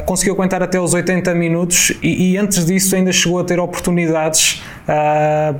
Conseguiu 0.06 0.32
aguentar 0.32 0.62
até 0.62 0.78
aos 0.78 0.94
80 0.94 1.34
minutos 1.34 1.92
e, 2.02 2.32
e, 2.32 2.38
antes 2.38 2.64
disso 2.64 2.96
ainda 2.96 3.12
chegou 3.12 3.40
a 3.40 3.44
ter 3.44 3.60
oportunidades 3.60 4.62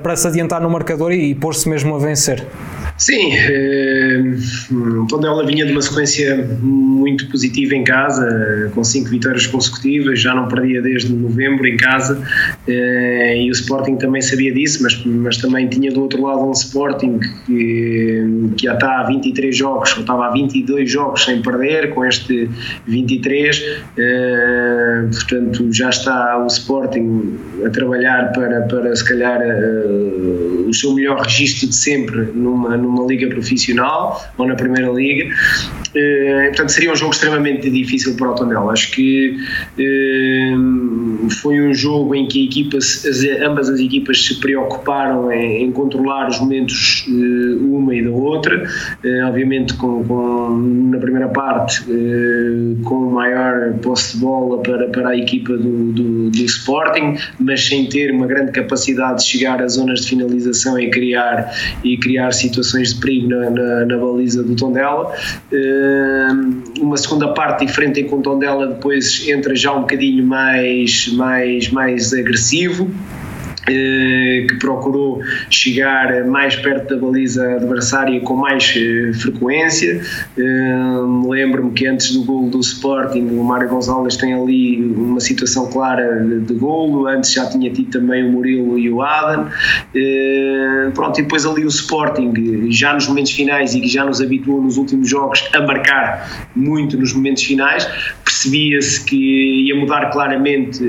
para 0.03 0.17
se 0.17 0.26
adiantar 0.26 0.62
no 0.62 0.71
marcador 0.71 1.12
e, 1.12 1.33
e 1.33 1.35
pôr-se 1.35 1.69
mesmo 1.69 1.95
a 1.97 1.99
vencer. 1.99 2.47
Sim, 2.96 3.32
eh, 3.32 4.22
toda 5.08 5.26
ela 5.26 5.44
vinha 5.44 5.66
de 5.66 5.72
uma 5.72 5.82
sequência 5.82 6.36
muito 6.60 7.28
positiva 7.28 7.74
em 7.74 7.82
casa, 7.82 8.70
com 8.72 8.84
cinco 8.84 9.10
vitórias 9.10 9.48
consecutivas, 9.48 10.20
já 10.20 10.32
não 10.32 10.46
perdia 10.46 10.80
desde 10.80 11.12
novembro 11.12 11.66
em 11.66 11.76
casa, 11.76 12.22
eh, 12.68 13.42
e 13.42 13.50
o 13.50 13.52
Sporting 13.52 13.96
também 13.96 14.22
sabia 14.22 14.52
disso, 14.52 14.80
mas, 14.80 15.04
mas 15.04 15.36
também 15.38 15.68
tinha 15.68 15.90
do 15.90 16.02
outro 16.02 16.22
lado 16.22 16.48
um 16.48 16.52
Sporting 16.52 17.18
que, 17.44 18.13
que 18.54 18.64
já 18.64 18.75
está 18.75 19.00
há 19.00 19.04
23 19.04 19.56
jogos, 19.56 19.94
ou 19.94 20.00
estava 20.00 20.26
há 20.26 20.30
22 20.30 20.90
jogos 20.90 21.25
sem 21.25 21.42
perder, 21.42 21.90
com 21.90 22.04
este 22.04 22.49
23, 22.87 23.82
eh, 23.96 25.04
portanto 25.11 25.73
já 25.73 25.90
está 25.90 26.38
o 26.38 26.46
Sporting 26.46 27.38
a 27.64 27.70
trabalhar 27.70 28.32
para, 28.32 28.62
para 28.62 28.94
se 28.94 29.04
calhar 29.06 29.40
o 30.66 30.73
seu 30.73 30.94
melhor 30.94 31.20
registro 31.20 31.68
de 31.68 31.75
sempre 31.75 32.25
numa 32.34 32.76
numa 32.76 33.06
liga 33.06 33.26
profissional 33.28 34.23
ou 34.38 34.46
na 34.46 34.54
primeira 34.54 34.90
liga. 34.90 35.34
Uh, 35.94 36.49
portanto, 36.49 36.70
seria 36.70 36.92
um 36.92 36.96
jogo 36.96 37.12
extremamente 37.12 37.70
difícil 37.70 38.16
para 38.16 38.30
o 38.30 38.34
Tondela. 38.34 38.73
Acho 38.73 38.90
que 38.90 39.37
foi 41.40 41.61
um 41.61 41.73
jogo 41.73 42.14
em 42.14 42.26
que 42.26 42.42
a 42.42 42.44
equipa, 42.44 42.78
as, 42.78 43.04
ambas 43.42 43.68
as 43.68 43.78
equipas 43.78 44.25
se 44.25 44.40
preocuparam 44.40 45.30
em, 45.30 45.64
em 45.64 45.73
controlar 45.73 46.28
os 46.28 46.40
momentos 46.40 47.06
uh, 47.08 47.76
uma 47.76 47.94
e 47.94 48.02
da 48.02 48.11
outra. 48.11 48.43
Obviamente, 49.26 49.74
com, 49.74 50.04
com, 50.04 50.90
na 50.90 50.98
primeira 50.98 51.28
parte, 51.28 51.84
com 52.84 53.10
maior 53.10 53.74
posse 53.82 54.14
de 54.14 54.24
bola 54.24 54.62
para, 54.62 54.88
para 54.88 55.10
a 55.10 55.16
equipa 55.16 55.56
do, 55.56 55.92
do, 55.92 56.30
do 56.30 56.44
Sporting, 56.44 57.16
mas 57.38 57.66
sem 57.66 57.86
ter 57.86 58.10
uma 58.10 58.26
grande 58.26 58.52
capacidade 58.52 59.22
de 59.22 59.28
chegar 59.28 59.62
às 59.62 59.74
zonas 59.74 60.00
de 60.00 60.08
finalização 60.08 60.78
e 60.78 60.90
criar, 60.90 61.50
e 61.82 61.96
criar 61.96 62.32
situações 62.32 62.94
de 62.94 63.00
perigo 63.00 63.28
na, 63.28 63.50
na, 63.50 63.86
na 63.86 63.98
baliza 63.98 64.42
do 64.42 64.54
Tondela. 64.54 65.12
Uh, 65.52 66.80
uma 66.80 66.96
segunda 66.96 67.28
parte 67.28 67.64
diferente 67.66 68.00
em 68.00 68.06
que 68.06 68.14
o 68.14 68.20
Tondela 68.20 68.66
depois 68.66 69.26
entra 69.28 69.54
já 69.54 69.72
um 69.72 69.82
bocadinho 69.82 70.24
mais, 70.24 71.08
mais, 71.14 71.70
mais 71.70 72.12
agressivo. 72.12 72.90
Eh, 73.66 74.44
que 74.47 74.56
procurou 74.59 75.23
chegar 75.49 76.26
mais 76.26 76.54
perto 76.54 76.94
da 76.94 77.00
baliza 77.00 77.54
adversária 77.54 78.21
com 78.21 78.37
mais 78.37 78.75
eh, 78.76 79.11
frequência. 79.14 80.02
Eh, 80.37 80.97
lembro-me 81.26 81.71
que 81.73 81.87
antes 81.87 82.12
do 82.12 82.25
gol 82.25 82.50
do 82.50 82.61
Sporting, 82.61 83.23
o 83.23 83.42
Mário 83.42 83.68
Gonçalves 83.68 84.16
tem 84.16 84.35
ali 84.35 84.83
uma 84.83 85.18
situação 85.18 85.71
clara 85.71 86.23
de 86.23 86.52
golo, 86.54 87.06
antes 87.06 87.33
já 87.33 87.47
tinha 87.47 87.71
tido 87.71 87.90
também 87.90 88.28
o 88.28 88.33
Murilo 88.33 88.78
e 88.78 88.90
o 88.90 89.00
Adam. 89.00 89.49
Pronto, 90.94 91.18
e 91.18 91.23
depois 91.23 91.47
ali 91.47 91.64
o 91.64 91.68
Sporting, 91.68 92.71
já 92.71 92.92
nos 92.92 93.09
momentos 93.09 93.33
finais 93.33 93.75
e 93.75 93.80
que 93.80 93.88
já 93.88 94.04
nos 94.04 94.21
habituou 94.21 94.61
nos 94.61 94.76
últimos 94.76 95.09
jogos 95.09 95.49
a 95.54 95.61
marcar 95.62 96.49
muito 96.54 96.99
nos 96.99 97.14
momentos 97.14 97.42
finais, 97.42 97.88
percebia-se 98.25 99.04
que 99.04 99.66
ia 99.66 99.75
mudar 99.75 100.11
claramente 100.11 100.83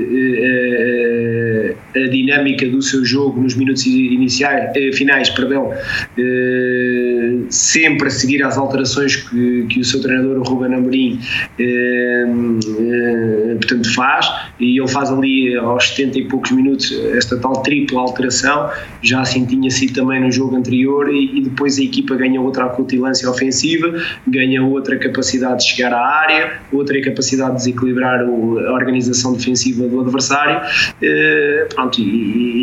a 1.94 2.08
dinâmica 2.08 2.65
do 2.68 2.82
seu 2.82 3.04
jogo 3.04 3.40
nos 3.40 3.54
minutos 3.54 3.86
iniciais, 3.86 4.70
eh, 4.76 4.92
finais, 4.92 5.30
perdão, 5.30 5.72
eh, 6.18 7.38
sempre 7.48 8.08
a 8.08 8.10
seguir 8.10 8.42
às 8.42 8.56
alterações 8.58 9.16
que, 9.16 9.66
que 9.68 9.80
o 9.80 9.84
seu 9.84 10.00
treinador, 10.00 10.38
o 10.38 10.42
Ruben 10.42 10.74
Amorim, 10.74 11.20
eh, 11.58 12.24
eh, 12.78 13.54
portanto 13.54 13.94
faz, 13.94 14.26
e 14.60 14.78
ele 14.78 14.88
faz 14.88 15.10
ali 15.10 15.56
aos 15.56 15.88
70 15.90 16.18
e 16.18 16.24
poucos 16.24 16.50
minutos 16.52 16.92
esta 17.14 17.36
tal 17.38 17.62
tripla 17.62 18.00
alteração, 18.00 18.70
já 19.02 19.20
assim 19.20 19.44
tinha 19.44 19.70
sido 19.70 19.94
também 19.94 20.20
no 20.20 20.30
jogo 20.30 20.56
anterior, 20.56 21.08
e, 21.12 21.38
e 21.38 21.40
depois 21.42 21.78
a 21.78 21.82
equipa 21.82 22.14
ganha 22.16 22.40
outra 22.40 22.64
acutilância 22.64 23.28
ofensiva, 23.30 23.94
ganha 24.26 24.62
outra 24.62 24.98
capacidade 24.98 25.58
de 25.58 25.70
chegar 25.70 25.92
à 25.92 26.00
área, 26.00 26.60
outra 26.72 27.00
capacidade 27.00 27.50
de 27.52 27.56
desequilibrar 27.56 28.24
o, 28.28 28.58
a 28.58 28.72
organização 28.72 29.32
defensiva 29.32 29.86
do 29.86 30.00
adversário, 30.00 30.60
eh, 31.02 31.68
pronto, 31.74 32.00
e, 32.00 32.55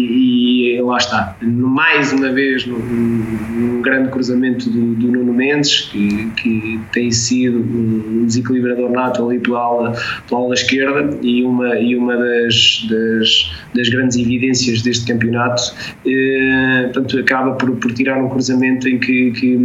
lá 0.81 0.97
está. 0.97 1.38
Mais 1.41 2.13
uma 2.13 2.31
vez, 2.31 2.65
num, 2.65 3.81
grande 3.81 4.09
cruzamento 4.09 4.69
do, 4.69 4.95
do 4.95 5.12
Nuno 5.12 5.33
Mendes, 5.33 5.89
que, 5.91 6.29
que, 6.41 6.79
tem 6.91 7.12
sido 7.12 7.59
um 7.59 8.25
desequilibrador 8.25 8.91
nato 8.91 9.27
ali 9.27 9.39
pela 9.39 9.59
ala, 9.59 9.93
pela 10.27 10.41
ala 10.41 10.53
esquerda 10.53 11.17
e 11.21 11.43
uma, 11.43 11.75
e 11.77 11.95
uma 11.95 12.15
das, 12.15 12.88
das, 12.89 13.51
das 13.75 13.89
grandes 13.89 14.17
evidências 14.17 14.81
deste 14.81 15.05
campeonato. 15.05 15.62
Eh, 16.05 16.89
portanto, 16.93 17.19
acaba 17.19 17.51
por, 17.53 17.71
por 17.77 17.91
tirar 17.93 18.17
um 18.17 18.29
cruzamento 18.29 18.88
em 18.88 19.00
que, 19.00 19.31
que 19.31 19.59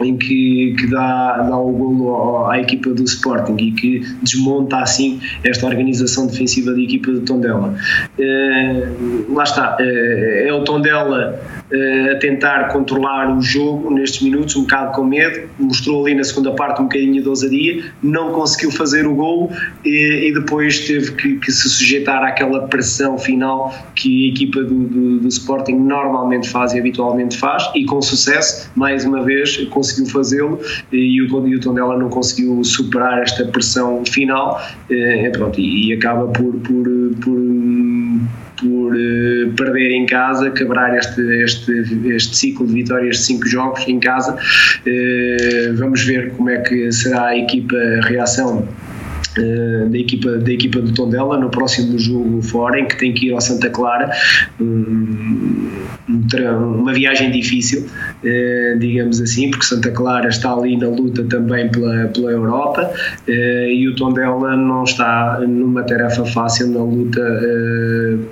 em 0.00 0.16
que, 0.16 0.74
que 0.78 0.86
dá, 0.88 1.38
dá 1.42 1.56
o 1.56 1.72
golo 1.72 2.46
à 2.46 2.58
equipa 2.60 2.90
do 2.90 3.02
Sporting 3.04 3.56
e 3.58 3.72
que 3.72 4.00
desmonta 4.22 4.78
assim 4.78 5.20
esta 5.44 5.66
organização 5.66 6.26
defensiva 6.26 6.72
da 6.72 6.80
equipa 6.80 7.10
do 7.10 7.20
Tondela. 7.20 7.74
Uh, 8.18 9.34
lá 9.34 9.44
está, 9.44 9.76
uh, 9.80 9.82
é 9.82 10.52
o 10.52 10.64
Tondela 10.64 11.40
a 11.72 12.18
tentar 12.18 12.68
controlar 12.68 13.36
o 13.36 13.42
jogo 13.42 13.92
nestes 13.92 14.22
minutos, 14.22 14.54
um 14.56 14.62
bocado 14.62 14.92
com 14.92 15.04
medo, 15.04 15.48
mostrou 15.58 16.04
ali 16.04 16.14
na 16.14 16.22
segunda 16.22 16.52
parte 16.52 16.80
um 16.80 16.84
bocadinho 16.84 17.20
de 17.20 17.28
ousadia, 17.28 17.84
não 18.02 18.32
conseguiu 18.32 18.70
fazer 18.70 19.06
o 19.06 19.14
golo 19.14 19.50
e, 19.84 20.28
e 20.28 20.34
depois 20.34 20.86
teve 20.86 21.12
que, 21.12 21.36
que, 21.36 21.50
se 21.50 21.68
sujeitar 21.68 22.22
àquela 22.22 22.68
pressão 22.68 23.18
final 23.18 23.74
que 23.94 24.26
a 24.26 24.32
equipa 24.32 24.62
do, 24.62 24.84
do, 24.84 25.20
do 25.20 25.28
Sporting 25.28 25.74
normalmente 25.74 26.48
faz 26.48 26.72
e 26.72 26.78
habitualmente 26.78 27.36
faz 27.36 27.68
e 27.74 27.84
com 27.84 28.00
sucesso, 28.00 28.70
mais 28.76 29.04
uma 29.04 29.22
vez, 29.22 29.56
conseguiu 29.66 30.06
fazê-lo 30.06 30.60
e 30.92 31.20
o, 31.20 31.48
e 31.48 31.56
o 31.56 31.60
Tondela 31.60 31.98
não 31.98 32.08
conseguiu 32.08 32.62
superar 32.62 33.22
esta 33.22 33.44
pressão 33.44 34.04
final 34.04 34.60
eh, 34.88 35.30
pronto, 35.30 35.58
e, 35.60 35.88
e 35.88 35.92
acaba 35.92 36.28
por, 36.28 36.54
por, 36.60 36.86
por 37.22 37.40
por 38.60 38.94
uh, 38.94 39.52
perder 39.56 39.92
em 39.92 40.06
casa, 40.06 40.50
quebrar 40.50 40.96
este, 40.96 41.20
este, 41.42 41.72
este 42.08 42.36
ciclo 42.36 42.66
de 42.66 42.74
vitórias 42.74 43.18
de 43.18 43.22
cinco 43.24 43.46
jogos 43.46 43.86
em 43.86 44.00
casa. 44.00 44.34
Uh, 44.34 45.76
vamos 45.76 46.04
ver 46.04 46.32
como 46.32 46.50
é 46.50 46.58
que 46.58 46.90
será 46.92 47.26
a 47.28 47.36
equipa, 47.36 47.76
a 47.76 48.06
reação 48.06 48.68
Uh, 49.38 49.90
da, 49.90 49.98
equipa, 49.98 50.38
da 50.38 50.50
equipa 50.50 50.80
do 50.80 50.94
Tondela 50.94 51.38
no 51.38 51.50
próximo 51.50 51.98
jogo 51.98 52.40
fora, 52.40 52.80
em 52.80 52.86
que 52.86 52.96
tem 52.96 53.12
que 53.12 53.26
ir 53.26 53.32
ao 53.34 53.40
Santa 53.40 53.68
Clara. 53.68 54.10
Um, 54.58 55.55
uma 56.34 56.92
viagem 56.92 57.30
difícil, 57.30 57.86
uh, 57.86 58.78
digamos 58.78 59.20
assim, 59.20 59.50
porque 59.50 59.64
Santa 59.64 59.90
Clara 59.90 60.28
está 60.28 60.52
ali 60.52 60.76
na 60.76 60.88
luta 60.88 61.24
também 61.24 61.68
pela, 61.70 62.08
pela 62.08 62.30
Europa 62.30 62.90
uh, 63.28 63.30
e 63.30 63.88
o 63.88 63.94
Tondela 63.94 64.56
não 64.56 64.84
está 64.84 65.40
numa 65.46 65.82
tarefa 65.82 66.24
fácil 66.24 66.68
na 66.68 66.82
luta 66.82 67.22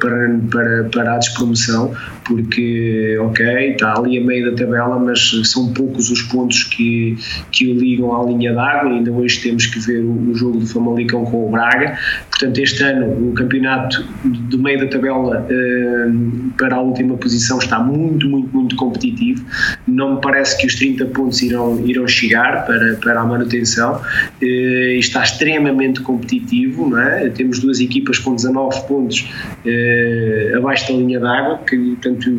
para, 0.01 0.41
para, 0.51 0.85
para 0.85 1.15
a 1.15 1.19
despromoção, 1.19 1.93
porque, 2.25 3.17
ok, 3.21 3.73
está 3.73 3.99
ali 3.99 4.19
a 4.19 4.25
meio 4.25 4.51
da 4.51 4.57
tabela, 4.57 4.99
mas 4.99 5.31
são 5.45 5.73
poucos 5.73 6.11
os 6.11 6.23
pontos 6.23 6.65
que, 6.65 7.17
que 7.51 7.71
o 7.71 7.75
ligam 7.75 8.15
à 8.15 8.25
linha 8.25 8.53
d'água. 8.53 8.91
Ainda 8.91 9.11
hoje 9.11 9.41
temos 9.41 9.67
que 9.67 9.79
ver 9.79 10.01
o, 10.01 10.31
o 10.31 10.35
jogo 10.35 10.59
do 10.59 10.67
Famalicão 10.67 11.25
com 11.25 11.49
o 11.49 11.51
Braga. 11.51 11.99
Portanto, 12.45 12.59
este 12.59 12.85
ano 12.85 13.31
o 13.31 13.33
campeonato 13.33 14.05
do 14.23 14.59
meio 14.59 14.79
da 14.81 14.87
tabela 14.87 15.47
eh, 15.49 16.09
para 16.59 16.77
a 16.77 16.81
última 16.81 17.17
posição 17.17 17.59
está 17.59 17.79
muito, 17.79 18.29
muito, 18.29 18.55
muito 18.55 18.77
competitivo. 18.77 19.43
Não 19.89 20.17
me 20.17 20.21
parece 20.21 20.59
que 20.59 20.67
os 20.67 20.75
30 20.75 21.07
pontos 21.07 21.41
irão, 21.41 21.81
irão 21.87 22.07
chegar 22.07 22.67
para, 22.67 22.97
para 22.97 23.19
a 23.19 23.25
manutenção. 23.25 23.99
Eh, 24.43 24.97
está 24.99 25.23
extremamente 25.23 26.03
competitivo, 26.03 26.87
não 26.91 27.01
é? 27.01 27.31
Temos 27.31 27.61
duas 27.61 27.81
equipas 27.81 28.19
com 28.19 28.37
19 28.37 28.87
pontos 28.87 29.27
eh, 29.65 30.53
abaixo 30.55 30.93
da 30.93 30.99
linha 30.99 31.21
d'água, 31.21 31.61
que, 31.67 31.77
portanto 31.77 32.31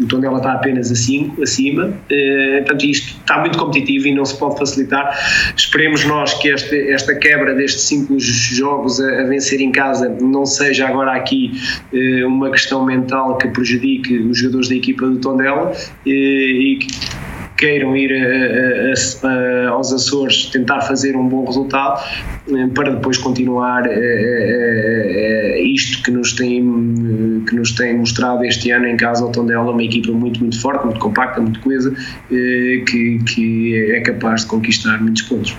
o 0.00 0.06
Tondela 0.06 0.38
está 0.38 0.54
apenas 0.54 0.90
a 0.90 0.94
5 0.94 1.42
acima, 1.42 1.86
uh, 1.86 2.56
portanto 2.58 2.84
isto 2.84 3.18
está 3.18 3.38
muito 3.40 3.58
competitivo 3.58 4.08
e 4.08 4.14
não 4.14 4.24
se 4.24 4.38
pode 4.38 4.58
facilitar. 4.58 5.16
Esperemos 5.56 6.04
nós 6.04 6.34
que 6.34 6.48
este, 6.48 6.90
esta 6.90 7.14
quebra 7.14 7.54
destes 7.54 7.82
5 7.82 8.18
jogos 8.18 9.00
a, 9.00 9.20
a, 9.20 9.24
vencer 9.24 9.60
em 9.60 9.70
casa 9.70 10.08
não 10.20 10.46
seja 10.46 10.88
agora 10.88 11.12
aqui 11.12 11.52
uh, 11.92 12.26
uma 12.26 12.50
questão 12.50 12.84
mental 12.84 13.38
que 13.38 13.48
prejudique 13.48 14.18
os 14.18 14.38
jogadores 14.38 14.68
da 14.68 14.74
equipa 14.74 15.06
do 15.06 15.18
Tondela 15.18 15.70
uh, 15.70 16.08
e 16.08 16.78
que 16.80 17.39
queiram 17.60 17.94
ir 17.94 18.10
a, 18.10 19.28
a, 19.28 19.28
a, 19.28 19.68
aos 19.68 19.92
Açores 19.92 20.46
tentar 20.46 20.80
fazer 20.80 21.14
um 21.14 21.28
bom 21.28 21.44
resultado 21.44 22.02
eh, 22.48 22.66
para 22.74 22.94
depois 22.94 23.18
continuar 23.18 23.86
eh, 23.86 23.92
eh, 23.92 25.62
isto 25.62 26.02
que 26.02 26.10
nos 26.10 26.32
tem 26.32 27.44
que 27.46 27.54
nos 27.54 27.72
tem 27.72 27.98
mostrado 27.98 28.44
este 28.44 28.70
ano 28.70 28.86
em 28.86 28.96
casa 28.96 29.22
ao 29.24 29.30
Tondela 29.30 29.70
uma 29.70 29.84
equipa 29.84 30.10
muito 30.10 30.40
muito 30.40 30.58
forte 30.58 30.86
muito 30.86 30.98
compacta 30.98 31.40
muito 31.40 31.60
coesa 31.60 31.94
que, 32.30 33.20
que 33.26 33.92
é 33.92 34.00
capaz 34.00 34.42
de 34.42 34.46
conquistar 34.46 34.98
muitos 35.02 35.22
pontos 35.22 35.54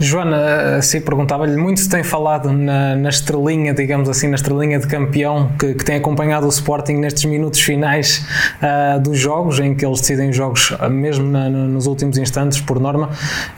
Joana, 0.00 0.76
assim 0.76 1.00
perguntava-lhe, 1.00 1.56
muito 1.56 1.80
se 1.80 1.88
tem 1.88 2.04
falado 2.04 2.52
na, 2.52 2.94
na, 2.94 3.08
estrelinha, 3.08 3.74
digamos 3.74 4.08
assim, 4.08 4.28
na 4.28 4.36
estrelinha 4.36 4.78
de 4.78 4.86
campeão 4.86 5.50
que, 5.58 5.74
que 5.74 5.84
tem 5.84 5.96
acompanhado 5.96 6.46
o 6.46 6.48
Sporting 6.48 6.94
nestes 6.94 7.24
minutos 7.24 7.60
finais 7.60 8.24
uh, 8.62 9.00
dos 9.00 9.18
jogos, 9.18 9.58
em 9.58 9.74
que 9.74 9.84
eles 9.84 10.00
decidem 10.00 10.30
os 10.30 10.36
jogos 10.36 10.70
uh, 10.70 10.88
mesmo 10.88 11.28
na, 11.28 11.48
nos 11.48 11.88
últimos 11.88 12.16
instantes, 12.16 12.60
por 12.60 12.78
norma, 12.78 13.08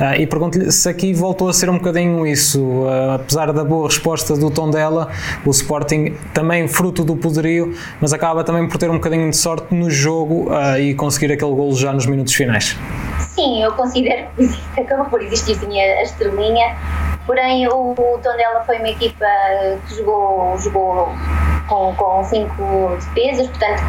uh, 0.00 0.18
e 0.18 0.26
pergunto-lhe 0.26 0.72
se 0.72 0.88
aqui 0.88 1.12
voltou 1.12 1.50
a 1.50 1.52
ser 1.52 1.68
um 1.68 1.74
bocadinho 1.74 2.26
isso, 2.26 2.86
apesar 3.14 3.52
da 3.52 3.62
boa 3.62 3.86
resposta 3.88 4.34
do 4.34 4.50
tom 4.50 4.70
dela, 4.70 5.10
o 5.44 5.50
Sporting 5.50 6.14
também 6.32 6.66
fruto 6.66 7.04
do 7.04 7.16
poderio, 7.16 7.74
mas 8.00 8.14
acaba 8.14 8.42
também 8.42 8.66
por 8.66 8.78
ter 8.78 8.88
um 8.88 8.94
bocadinho 8.94 9.28
de 9.28 9.36
sorte 9.36 9.74
no 9.74 9.90
jogo 9.90 10.48
e 10.78 10.94
conseguir 10.94 11.32
aquele 11.32 11.52
golo 11.52 11.76
já 11.76 11.92
nos 11.92 12.06
minutos 12.06 12.32
finais. 12.32 12.76
Sim, 13.40 13.62
eu 13.62 13.72
considero 13.72 14.26
que 14.36 14.80
acabou 14.82 15.06
por 15.06 15.22
existir 15.22 15.54
sim 15.54 15.80
a, 15.80 16.02
estrelinha, 16.02 16.76
porém 17.24 17.66
o, 17.68 17.92
o 17.92 18.20
Tondela 18.22 18.62
foi 18.66 18.76
uma 18.76 18.90
equipa 18.90 19.24
que 19.88 19.94
jogou, 19.94 20.58
jogou 20.58 21.08
com, 21.66 21.94
com 21.94 22.22
cinco 22.24 22.94
defesas, 23.14 23.48
portanto 23.48 23.82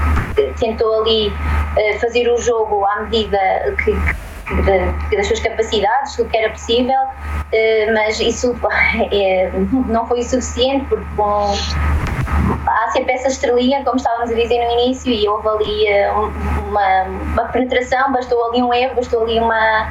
tentou 0.58 1.01
ali 1.01 1.27
uh, 1.27 2.00
fazer 2.00 2.29
o 2.29 2.38
jogo 2.38 2.86
à 2.86 3.01
medida 3.01 3.38
que, 3.84 3.93
que 5.10 5.17
das 5.17 5.27
suas 5.27 5.41
capacidades, 5.41 6.15
do 6.15 6.24
que 6.24 6.38
era 6.38 6.50
possível, 6.51 7.01
uh, 7.01 7.93
mas 7.93 8.22
isso 8.22 8.55
é, 9.12 9.51
não 9.86 10.08
foi 10.08 10.22
o 10.22 10.24
suficiente 10.24 10.86
porque 10.88 11.03
há 12.68 12.89
sempre 12.91 13.13
essa 13.13 13.27
estrelinha, 13.27 13.84
como 13.84 13.98
estávamos 13.98 14.32
a 14.32 14.36
dizer 14.36 14.63
no 14.65 14.72
início, 14.80 15.12
e 15.12 15.27
houve 15.27 15.48
ali 15.48 15.88
eh, 15.88 16.12
uma, 16.68 17.03
uma 17.03 17.46
penetração, 17.46 18.12
bastou 18.12 18.44
ali 18.50 18.62
um 18.62 18.74
erro, 18.74 18.96
bastou 18.96 19.24
ali 19.24 19.39
uma, 19.39 19.88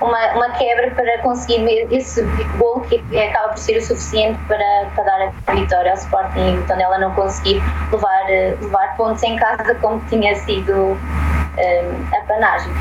uma, 0.00 0.26
uma, 0.34 0.50
quebra 0.50 0.90
para 0.90 1.18
conseguir 1.22 1.64
esse 1.92 2.22
gol 2.58 2.80
que 2.80 2.96
acaba 3.18 3.50
por 3.50 3.58
ser 3.58 3.78
o 3.78 3.82
suficiente 3.82 4.38
para, 4.46 4.90
para 4.94 5.04
dar 5.04 5.32
a 5.46 5.54
vitória 5.54 5.92
ao 5.92 5.96
Sporting. 5.96 6.54
Então 6.64 6.80
ela 6.80 6.98
não 6.98 7.14
conseguir 7.14 7.62
levar, 7.90 8.30
eh, 8.30 8.56
levar 8.60 8.96
pontos 8.96 9.22
em 9.22 9.36
casa 9.36 9.74
como 9.76 10.00
tinha 10.08 10.34
sido 10.34 10.72
um, 10.72 10.98
eh, 11.56 11.90
a 12.12 12.20
panagem 12.26 12.72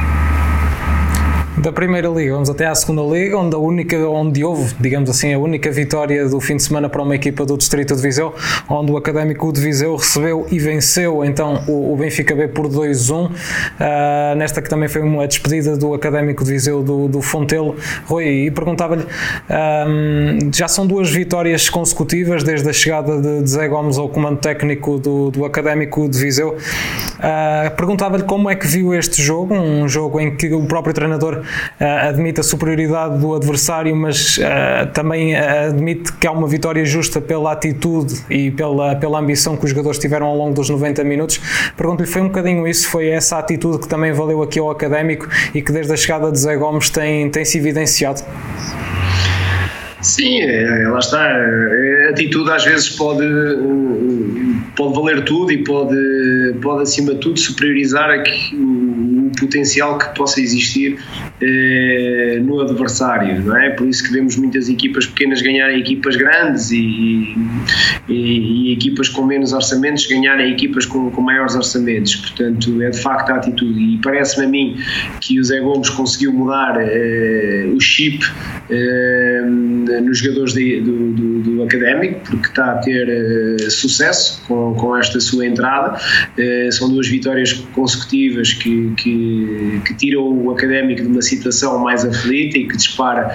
da 1.57 1.71
Primeira 1.71 2.09
Liga, 2.09 2.33
vamos 2.33 2.49
até 2.49 2.65
à 2.65 2.73
Segunda 2.73 3.01
Liga, 3.03 3.37
onde 3.37 3.55
a 3.55 3.59
única, 3.59 3.95
onde 4.09 4.43
houve, 4.43 4.73
digamos 4.79 5.09
assim, 5.09 5.33
a 5.33 5.37
única 5.37 5.69
vitória 5.71 6.27
do 6.27 6.39
fim 6.41 6.57
de 6.57 6.63
semana 6.63 6.89
para 6.89 7.01
uma 7.01 7.15
equipa 7.15 7.45
do 7.45 7.55
Distrito 7.55 7.95
de 7.95 8.01
Viseu, 8.01 8.33
onde 8.67 8.91
o 8.91 8.97
Académico 8.97 9.53
de 9.53 9.61
Viseu 9.61 9.95
recebeu 9.95 10.47
e 10.51 10.57
venceu 10.57 11.23
então 11.23 11.63
o, 11.67 11.93
o 11.93 11.95
Benfica 11.95 12.35
B 12.35 12.47
por 12.47 12.67
2-1. 12.67 13.25
Uh, 13.25 13.31
ah, 13.79 14.33
nesta 14.35 14.61
que 14.61 14.69
também 14.69 14.89
foi 14.89 15.03
uma 15.03 15.27
despedida 15.27 15.77
do 15.77 15.93
Académico 15.93 16.43
de 16.43 16.51
Viseu 16.51 16.81
do, 16.81 17.07
do 17.07 17.21
Fontelo. 17.21 17.75
Rui, 18.07 18.25
e 18.25 18.51
perguntava-lhe, 18.51 19.05
um, 19.05 20.51
já 20.51 20.67
são 20.67 20.87
duas 20.87 21.11
vitórias 21.11 21.69
consecutivas 21.69 22.43
desde 22.43 22.67
a 22.67 22.73
chegada 22.73 23.21
de, 23.21 23.47
Zé 23.47 23.67
Gomes 23.67 23.97
ao 23.97 24.09
comando 24.09 24.39
técnico 24.39 24.97
do, 24.97 25.29
do 25.29 25.45
Académico 25.45 26.09
de 26.09 26.17
Viseu. 26.17 26.57
Uh, 27.19 27.75
perguntava-lhe 27.75 28.23
como 28.23 28.49
é 28.49 28.55
que 28.55 28.65
viu 28.65 28.93
este 28.93 29.21
jogo, 29.21 29.53
um 29.53 29.87
jogo 29.87 30.19
em 30.19 30.35
que 30.35 30.51
o 30.51 30.65
próprio 30.65 30.93
treinador 30.93 31.42
admite 32.07 32.39
a 32.39 32.43
superioridade 32.43 33.17
do 33.19 33.33
adversário, 33.35 33.95
mas 33.95 34.37
uh, 34.37 34.87
também 34.93 35.35
admite 35.35 36.13
que 36.13 36.27
há 36.27 36.31
uma 36.31 36.47
vitória 36.47 36.83
justa 36.85 37.21
pela 37.21 37.51
atitude 37.51 38.23
e 38.29 38.51
pela, 38.51 38.95
pela 38.95 39.19
ambição 39.19 39.55
que 39.55 39.65
os 39.65 39.69
jogadores 39.71 39.99
tiveram 39.99 40.27
ao 40.27 40.35
longo 40.35 40.53
dos 40.53 40.69
90 40.69 41.03
minutos. 41.03 41.39
Pergunto-lhe, 41.75 42.07
foi 42.07 42.21
um 42.21 42.27
bocadinho 42.27 42.67
isso, 42.67 42.89
foi 42.89 43.09
essa 43.09 43.37
atitude 43.37 43.79
que 43.79 43.87
também 43.87 44.11
valeu 44.11 44.41
aqui 44.41 44.59
ao 44.59 44.69
académico 44.69 45.27
e 45.53 45.61
que 45.61 45.71
desde 45.71 45.93
a 45.93 45.97
chegada 45.97 46.31
de 46.31 46.39
Zé 46.39 46.55
Gomes 46.55 46.89
tem, 46.89 47.29
tem 47.29 47.45
se 47.45 47.57
evidenciado? 47.57 48.21
Sim, 50.03 50.41
é, 50.41 50.87
lá 50.89 50.99
está. 50.99 51.21
A 51.21 52.09
atitude 52.09 52.51
às 52.51 52.65
vezes 52.65 52.89
pode, 52.89 53.25
pode 54.75 54.93
valer 54.93 55.23
tudo 55.23 55.51
e 55.51 55.63
pode, 55.63 55.95
pode 56.61 56.83
acima 56.83 57.13
de 57.13 57.21
tudo 57.21 57.39
superiorizar 57.39 58.09
aqui, 58.09 58.53
o, 58.53 59.27
o 59.27 59.31
potencial 59.39 59.97
que 59.97 60.13
possa 60.13 60.41
existir 60.41 60.99
eh, 61.41 62.39
no 62.41 62.59
adversário, 62.59 63.41
não 63.41 63.55
é? 63.55 63.69
Por 63.69 63.87
isso 63.87 64.03
que 64.03 64.11
vemos 64.11 64.35
muitas 64.35 64.67
equipas 64.67 65.05
pequenas 65.05 65.41
ganharem 65.41 65.79
equipas 65.79 66.17
grandes 66.17 66.71
e, 66.71 67.35
e, 68.09 68.69
e 68.69 68.73
equipas 68.73 69.07
com 69.07 69.25
menos 69.25 69.53
orçamentos 69.53 70.05
ganharem 70.05 70.51
equipas 70.51 70.85
com, 70.85 71.09
com, 71.11 71.21
maiores 71.21 71.55
orçamentos. 71.55 72.15
Portanto, 72.17 72.81
é 72.81 72.89
de 72.89 73.01
facto 73.01 73.29
a 73.29 73.35
atitude. 73.35 73.79
E 73.79 73.99
parece-me 74.03 74.45
a 74.45 74.49
mim 74.49 74.77
que 75.21 75.39
o 75.39 75.43
Zé 75.43 75.61
Gomes 75.61 75.89
conseguiu 75.89 76.33
mudar 76.33 76.77
o 77.73 77.79
chip 77.79 78.23
nos 80.01 80.19
jogadores 80.19 80.53
de, 80.53 80.81
do, 80.81 81.11
do, 81.13 81.39
do, 81.41 81.63
académico, 81.63 82.21
porque 82.29 82.47
está 82.47 82.71
a 82.71 82.77
ter 82.77 83.07
eh, 83.09 83.69
sucesso 83.69 84.41
com, 84.47 84.73
com 84.75 84.97
esta 84.97 85.19
sua 85.19 85.45
entrada. 85.45 85.99
Eh, 86.37 86.69
são 86.71 86.89
duas 86.89 87.07
vitórias 87.07 87.53
consecutivas 87.73 88.53
que, 88.53 88.93
que, 88.97 89.81
que, 89.85 89.93
tiram 89.95 90.27
o 90.27 90.51
académico 90.51 91.01
de 91.01 91.07
uma 91.07 91.21
situação 91.21 91.79
mais 91.79 92.05
aflita 92.05 92.57
e 92.57 92.67
que 92.67 92.77
dispara 92.77 93.31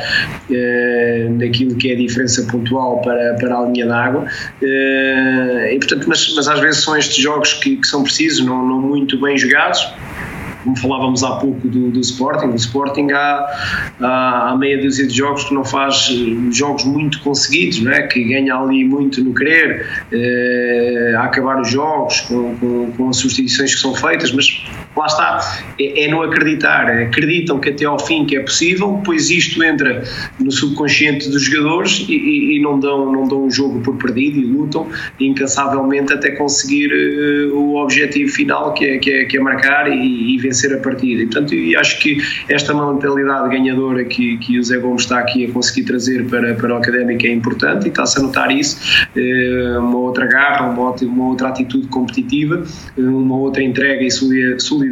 eh, 0.51 1.29
naquilo 1.31 1.75
que 1.77 1.91
é 1.91 1.95
a 1.95 1.97
diferença 1.97 2.43
pontual 2.51 3.01
para, 3.03 3.35
para 3.35 3.59
a 3.59 3.67
linha 3.67 3.87
d'água. 3.87 4.27
e, 4.63 5.77
portanto, 5.79 6.07
mas, 6.09 6.35
mas 6.35 6.49
às 6.49 6.61
vezes 6.61 6.83
são 6.83 6.97
estes 6.97 7.17
jogos 7.17 7.55
que, 7.55 7.77
que 7.77 7.87
são 7.87 8.03
precisos, 8.03 8.45
não, 8.45 8.67
não 8.67 8.81
muito 8.81 9.21
bem 9.21 9.37
jogados 9.37 9.87
como 10.69 10.77
falávamos 10.77 11.23
há 11.25 11.37
pouco 11.37 11.67
do, 11.67 11.91
do 11.91 12.01
Sporting, 12.01 12.49
o 12.49 12.57
Sporting 12.57 13.11
há, 13.13 13.95
há, 14.01 14.51
há, 14.51 14.57
meia 14.57 14.81
dúzia 14.81 15.07
de 15.07 15.15
jogos 15.15 15.45
que 15.45 15.55
não 15.55 15.65
faz 15.65 16.11
eh, 16.11 16.53
jogos 16.53 16.85
muito 16.85 17.21
conseguidos, 17.21 17.81
não 17.81 17.93
é? 17.93 18.03
que 18.03 18.23
ganha 18.25 18.55
ali 18.55 18.85
muito 18.85 19.23
no 19.25 19.35
querer, 19.35 19.87
eh, 20.13 21.15
a 21.17 21.25
acabar 21.25 21.61
os 21.61 21.71
jogos 21.71 22.21
com, 22.23 22.55
com, 22.57 22.93
com, 22.93 23.09
as 23.09 23.17
substituições 23.17 23.75
que 23.75 23.81
são 23.81 23.95
feitas, 23.95 24.33
mas 24.33 24.63
lá 24.99 25.07
está, 25.07 25.41
é, 25.79 26.05
é 26.05 26.09
não 26.09 26.23
acreditar, 26.23 26.91
acreditam 26.91 27.59
que 27.59 27.71
até 27.71 27.85
ao 27.85 27.99
fim 27.99 28.25
que 28.25 28.37
é 28.37 28.41
possível, 28.41 29.01
pois 29.05 29.31
isto 29.31 29.63
entra 29.63 30.03
no 30.39 30.51
subconsciente 30.51 31.29
dos 31.31 31.43
jogadores 31.43 32.05
e, 32.09 32.13
e, 32.13 32.57
e 32.57 32.63
não, 32.63 32.79
dão, 32.79 33.11
não 33.13 33.27
dão 33.27 33.47
o 33.47 33.51
jogo 33.51 33.81
por 33.81 33.97
perdido 33.97 34.39
e 34.39 34.45
lutam 34.45 34.89
incansavelmente 35.21 36.13
até 36.13 36.33
conseguir 36.33 36.91
uh, 36.93 37.55
o 37.55 37.77
objetivo 37.77 38.31
final 38.33 38.75
que 38.75 38.85
é, 38.85 38.99
que 38.99 39.11
é, 39.11 39.25
que 39.25 39.37
é 39.37 39.41
marcar 39.41 39.91
e, 39.91 40.35
e 40.35 40.39
vencer 40.39 40.75
a 40.75 40.79
partida. 40.79 41.23
E, 41.23 41.27
portanto, 41.27 41.55
eu 41.55 41.79
acho 41.79 41.99
que 42.01 42.19
esta 42.49 42.75
mentalidade 42.75 43.49
ganhadora 43.51 44.05
que, 44.05 44.37
que 44.39 44.59
o 44.59 44.63
Zé 44.63 44.79
Gomes 44.79 45.03
está 45.03 45.21
aqui 45.21 45.47
a 45.47 45.51
conseguir 45.51 45.85
trazer 45.85 46.27
para, 46.27 46.55
para 46.55 46.75
o 46.75 46.77
Académico 46.79 47.27
é 47.27 47.31
importante 47.31 47.87
e 47.87 47.89
está-se 47.89 48.19
a 48.19 48.23
notar 48.23 48.51
isso. 48.51 48.79
Eh, 49.17 49.79
uma 49.79 49.99
outra 49.99 50.27
garra, 50.27 50.69
uma 50.69 50.89
uma 51.03 51.29
outra 51.29 51.49
atitude 51.49 51.87
competitiva, 51.89 52.65
eh, 52.97 53.01
uma 53.01 53.37
outra 53.37 53.63
entrega 53.63 54.03
e 54.03 54.11
solidariedade 54.11 54.88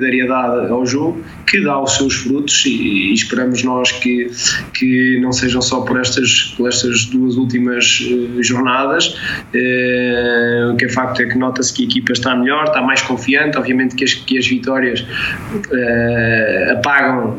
ao 0.70 0.86
jogo 0.86 1.24
que 1.46 1.60
dá 1.62 1.80
os 1.80 1.96
seus 1.96 2.14
frutos 2.14 2.64
e, 2.66 3.10
e 3.10 3.14
esperamos 3.14 3.62
nós 3.62 3.92
que, 3.92 4.30
que 4.74 5.18
não 5.20 5.32
sejam 5.32 5.62
só 5.62 5.82
por 5.82 6.00
estas, 6.00 6.54
por 6.56 6.68
estas 6.68 7.04
duas 7.06 7.36
últimas 7.36 8.00
uh, 8.00 8.42
jornadas. 8.42 9.16
Uh, 9.54 10.72
o 10.72 10.76
que 10.76 10.86
é 10.86 10.88
facto 10.88 11.22
é 11.22 11.26
que 11.26 11.38
nota-se 11.38 11.72
que 11.72 11.82
a 11.82 11.86
equipa 11.86 12.12
está 12.12 12.34
melhor, 12.34 12.64
está 12.64 12.82
mais 12.82 13.00
confiante, 13.02 13.56
obviamente 13.56 13.94
que 13.94 14.04
as, 14.04 14.14
que 14.14 14.38
as 14.38 14.46
vitórias 14.46 15.00
uh, 15.00 16.72
apagam 16.78 17.38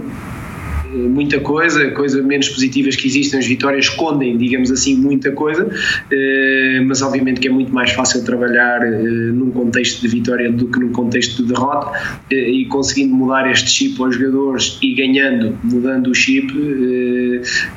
muita 0.93 1.39
coisa, 1.39 1.89
coisas 1.91 2.23
menos 2.23 2.49
positivas 2.49 2.95
que 2.95 3.07
existem, 3.07 3.39
as 3.39 3.45
vitórias 3.45 3.85
escondem, 3.85 4.37
digamos 4.37 4.71
assim, 4.71 4.95
muita 4.95 5.31
coisa, 5.31 5.69
eh, 6.11 6.81
mas 6.85 7.01
obviamente 7.01 7.39
que 7.39 7.47
é 7.47 7.51
muito 7.51 7.73
mais 7.73 7.91
fácil 7.91 8.23
trabalhar 8.23 8.81
eh, 8.83 8.91
num 8.91 9.51
contexto 9.51 10.01
de 10.01 10.07
vitória 10.07 10.51
do 10.51 10.67
que 10.67 10.79
num 10.79 10.91
contexto 10.91 11.43
de 11.43 11.53
derrota 11.53 11.91
eh, 12.31 12.49
e 12.49 12.65
conseguindo 12.65 13.13
mudar 13.13 13.49
este 13.49 13.69
chip 13.69 14.01
aos 14.01 14.15
jogadores 14.15 14.77
e 14.81 14.93
ganhando, 14.95 15.57
mudando 15.63 16.07
o 16.07 16.15
chip, 16.15 16.47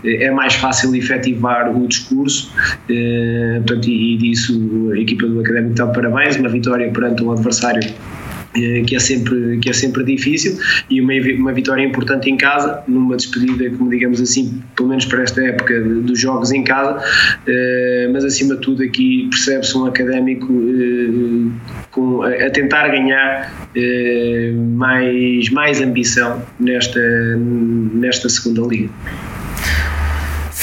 é 0.04 0.30
mais 0.30 0.54
fácil 0.54 0.94
efetivar 0.94 1.74
o 1.76 1.86
discurso, 1.86 2.52
portanto, 2.86 3.88
e 3.88 4.16
disso 4.16 4.90
a 4.92 4.98
equipa 4.98 5.26
do 5.26 5.40
Académico 5.40 5.72
está 5.72 5.86
de 5.86 5.94
parabéns, 5.94 6.36
uma 6.36 6.48
vitória 6.48 6.90
perante 6.90 7.22
um 7.22 7.32
adversário 7.32 7.82
que 8.52 8.96
é 8.96 8.98
sempre 8.98 9.58
que 9.58 9.70
é 9.70 9.72
sempre 9.72 10.04
difícil 10.04 10.58
e 10.88 11.00
uma, 11.00 11.12
uma 11.38 11.52
vitória 11.52 11.84
importante 11.84 12.28
em 12.28 12.36
casa 12.36 12.82
numa 12.88 13.16
despedida 13.16 13.70
como 13.76 13.90
digamos 13.90 14.20
assim 14.20 14.60
pelo 14.76 14.88
menos 14.88 15.04
para 15.04 15.22
esta 15.22 15.40
época 15.42 15.80
dos 15.80 16.18
jogos 16.18 16.50
em 16.50 16.64
casa 16.64 17.00
eh, 17.46 18.10
mas 18.12 18.24
acima 18.24 18.56
de 18.56 18.60
tudo 18.60 18.82
aqui 18.82 19.28
percebe-se 19.30 19.76
um 19.78 19.86
académico 19.86 20.52
eh, 20.52 21.80
com, 21.90 22.22
a 22.22 22.50
tentar 22.50 22.88
ganhar 22.88 23.70
mais 24.76 25.48
mais 25.50 25.80
ambição 25.80 26.42
nesta 26.58 27.00
nesta 27.94 28.28
segunda 28.28 28.62
liga 28.62 28.90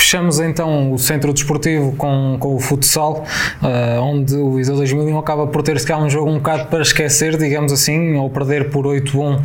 fechamos 0.08 0.40
então 0.40 0.94
o 0.94 0.98
centro 0.98 1.34
desportivo 1.34 1.92
com, 1.98 2.38
com 2.40 2.56
o 2.56 2.60
futsal, 2.62 3.26
uh, 3.62 4.02
onde 4.02 4.38
o 4.38 4.56
Viseu 4.56 4.78
2001 4.78 5.20
acaba 5.20 5.48
por 5.48 5.62
ter 5.62 5.78
se 5.82 5.94
um 5.94 6.10
jogo 6.10 6.32
um 6.32 6.36
bocado 6.36 6.68
para 6.68 6.82
esquecer, 6.82 7.36
digamos 7.36 7.74
assim, 7.74 8.16
ao 8.16 8.30
perder 8.30 8.70
por 8.70 8.86
8-1 8.86 9.18
uh, 9.18 9.42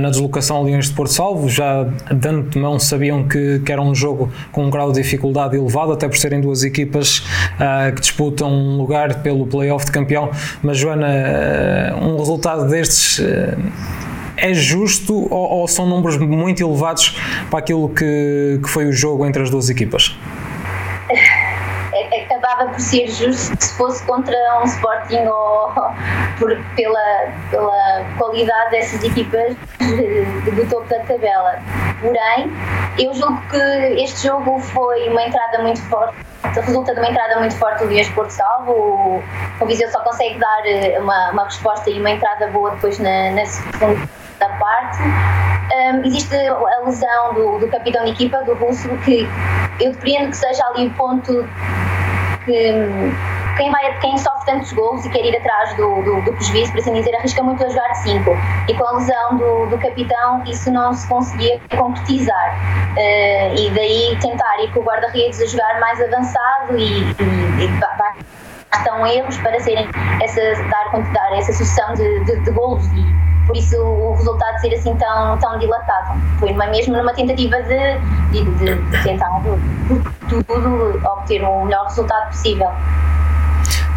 na 0.00 0.08
deslocação 0.08 0.56
a 0.56 0.62
Leões 0.62 0.86
de 0.86 0.94
Porto 0.94 1.12
Salvo. 1.12 1.50
Já 1.50 1.84
de 1.84 2.28
antemão 2.28 2.78
sabiam 2.78 3.28
que, 3.28 3.58
que 3.58 3.70
era 3.70 3.82
um 3.82 3.94
jogo 3.94 4.32
com 4.52 4.64
um 4.64 4.70
grau 4.70 4.90
de 4.90 5.02
dificuldade 5.02 5.54
elevado, 5.54 5.92
até 5.92 6.08
por 6.08 6.16
serem 6.16 6.40
duas 6.40 6.64
equipas 6.64 7.18
uh, 7.18 7.94
que 7.94 8.00
disputam 8.00 8.50
um 8.50 8.78
lugar 8.78 9.22
pelo 9.22 9.46
playoff 9.46 9.84
de 9.84 9.92
campeão. 9.92 10.30
Mas, 10.62 10.78
Joana, 10.78 11.08
um 12.00 12.16
resultado 12.16 12.66
destes 12.66 13.20
é 14.36 14.52
justo 14.54 15.32
ou, 15.32 15.60
ou, 15.60 15.68
são 15.68 15.86
números 15.86 16.16
muito 16.18 16.62
elevados 16.62 17.18
para 17.50 17.58
aquilo 17.58 17.88
que, 17.88 18.60
que 18.62 18.68
foi 18.68 18.86
o 18.86 18.92
jogo 18.92 19.26
entre 19.26 19.42
as 19.42 19.50
duas 19.50 19.68
equipas? 19.68 20.16
É, 21.10 22.22
acabava 22.24 22.70
por 22.70 22.80
ser 22.80 23.08
justo 23.08 23.56
se 23.58 23.74
fosse 23.74 24.02
contra 24.04 24.36
um 24.60 24.64
Sporting 24.64 25.24
ou 25.26 25.72
por, 26.38 26.56
pela, 26.74 27.32
pela 27.50 28.04
qualidade 28.18 28.70
dessas 28.70 29.02
equipas 29.02 29.56
do 30.54 30.68
topo 30.68 30.88
da 30.88 30.98
tabela. 31.00 31.58
Porém, 32.00 32.52
eu 32.98 33.14
julgo 33.14 33.40
que 33.50 34.02
este 34.02 34.26
jogo 34.26 34.58
foi 34.60 35.08
uma 35.08 35.22
entrada 35.22 35.62
muito 35.62 35.80
forte 35.82 36.16
resulta 36.60 36.94
de 36.94 37.00
uma 37.00 37.10
entrada 37.10 37.38
muito 37.38 37.56
forte 37.56 37.82
do 37.82 37.88
Dias 37.88 38.08
Porto 38.10 38.30
Salvo. 38.30 38.72
O, 38.72 39.22
o 39.60 39.66
Viseu 39.66 39.90
só 39.90 40.00
consegue 40.00 40.38
dar 40.38 40.62
uma, 41.00 41.30
uma 41.32 41.44
resposta 41.44 41.90
e 41.90 41.98
uma 41.98 42.10
entrada 42.10 42.46
boa 42.48 42.70
depois 42.70 42.98
na, 42.98 43.30
na 43.32 43.44
segunda 43.44 44.08
da 44.38 44.48
parte. 44.50 45.02
Um, 45.02 46.04
existe 46.04 46.34
a 46.36 46.84
lesão 46.84 47.34
do, 47.34 47.58
do 47.58 47.68
capitão 47.68 48.04
de 48.04 48.12
equipa, 48.12 48.42
do 48.44 48.54
Russo, 48.54 48.88
que 48.98 49.28
eu 49.80 49.92
depreendo 49.92 50.30
que 50.30 50.36
seja 50.36 50.64
ali 50.68 50.86
o 50.86 50.94
ponto 50.94 51.48
que 52.44 52.72
quem, 53.56 53.70
vai, 53.70 53.98
quem 54.00 54.16
sofre 54.18 54.46
tantos 54.46 54.72
gols 54.72 55.04
e 55.04 55.10
quer 55.10 55.24
ir 55.24 55.36
atrás 55.36 55.74
do, 55.74 56.02
do, 56.02 56.22
do 56.22 56.32
prejuízo, 56.32 56.70
por 56.72 56.80
assim 56.80 56.92
dizer, 56.92 57.14
arrisca 57.16 57.42
muito 57.42 57.64
a 57.64 57.68
jogar 57.68 57.88
de 57.88 57.98
5. 57.98 58.30
E 58.68 58.74
com 58.74 58.84
a 58.84 58.92
lesão 58.92 59.36
do, 59.36 59.66
do 59.66 59.78
capitão, 59.78 60.44
isso 60.44 60.70
não 60.70 60.92
se 60.92 61.08
conseguia 61.08 61.60
concretizar. 61.76 62.54
Uh, 62.92 63.58
e 63.58 63.70
daí 63.74 64.18
tentar 64.20 64.62
ir 64.62 64.72
com 64.72 64.80
o 64.80 64.84
guarda-redes 64.84 65.40
a 65.40 65.46
jogar 65.46 65.80
mais 65.80 66.00
avançado 66.00 66.78
e, 66.78 67.02
e, 67.02 67.64
e 67.64 67.68
bastam 68.70 69.06
erros 69.06 69.36
para 69.38 69.58
serem 69.60 69.88
essa, 70.22 70.40
dar, 70.70 71.00
dar 71.12 71.38
essa 71.38 71.52
sucessão 71.52 71.94
de, 71.94 72.24
de, 72.24 72.40
de 72.40 72.50
golos 72.52 72.86
e 72.88 73.35
por 73.46 73.56
isso 73.56 73.76
o 73.80 74.14
resultado 74.14 74.60
ser 74.60 74.74
assim 74.74 74.94
tão, 74.96 75.38
tão 75.38 75.58
dilatado. 75.58 76.20
Foi 76.38 76.52
numa, 76.52 76.66
mesmo 76.66 76.96
numa 76.96 77.14
tentativa 77.14 77.56
de, 77.62 77.98
de, 78.32 78.44
de 78.44 79.02
tentar, 79.02 79.40
por 79.40 79.58
tudo, 80.28 81.00
obter 81.06 81.42
o 81.44 81.64
melhor 81.64 81.84
resultado 81.86 82.28
possível. 82.28 82.70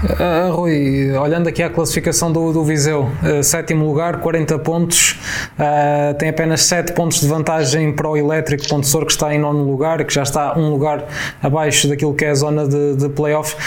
Uh, 0.02 0.56
Rui, 0.56 1.12
olhando 1.12 1.50
aqui 1.50 1.62
à 1.62 1.70
classificação 1.70 2.32
do, 2.32 2.54
do 2.54 2.64
Viseu, 2.64 3.12
uh, 3.22 3.44
sétimo 3.44 3.86
lugar, 3.86 4.22
40 4.22 4.58
pontos, 4.60 5.20
uh, 5.60 6.14
tem 6.18 6.30
apenas 6.30 6.62
7 6.64 6.94
pontos 6.94 7.20
de 7.20 7.28
vantagem 7.28 7.92
para 7.92 8.08
o 8.08 8.16
Elétrico 8.16 8.66
Pontessor, 8.70 9.06
que 9.06 9.12
está 9.12 9.36
em 9.36 9.38
nono 9.38 9.62
lugar, 9.70 10.06
que 10.06 10.14
já 10.14 10.24
está 10.24 10.58
um 10.58 10.70
lugar 10.70 11.06
abaixo 11.44 11.90
daquilo 11.90 12.14
que 12.14 12.24
é 12.24 12.30
a 12.30 12.36
zona 12.36 12.66
de, 12.66 12.96
de 12.96 13.10
playoff. 13.10 13.58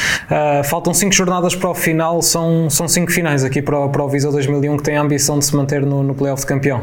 faltam 0.65 0.95
5 0.95 1.13
jornadas 1.13 1.55
para 1.55 1.69
o 1.69 1.75
final, 1.75 2.23
são 2.23 2.71
5 2.71 3.13
finais 3.13 3.45
aqui 3.45 3.61
para, 3.61 3.87
para 3.89 4.03
o 4.03 4.09
Viseu 4.09 4.33
2001, 4.33 4.79
que 4.79 4.83
tem 4.85 4.97
a 4.97 5.03
ambição 5.03 5.39
de 5.39 5.45
se 5.45 5.55
manter 5.55 5.85
no, 5.85 6.03
no 6.03 6.15
playoff 6.15 6.41
de 6.41 6.47
campeão. 6.47 6.83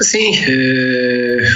Sim, 0.00 0.32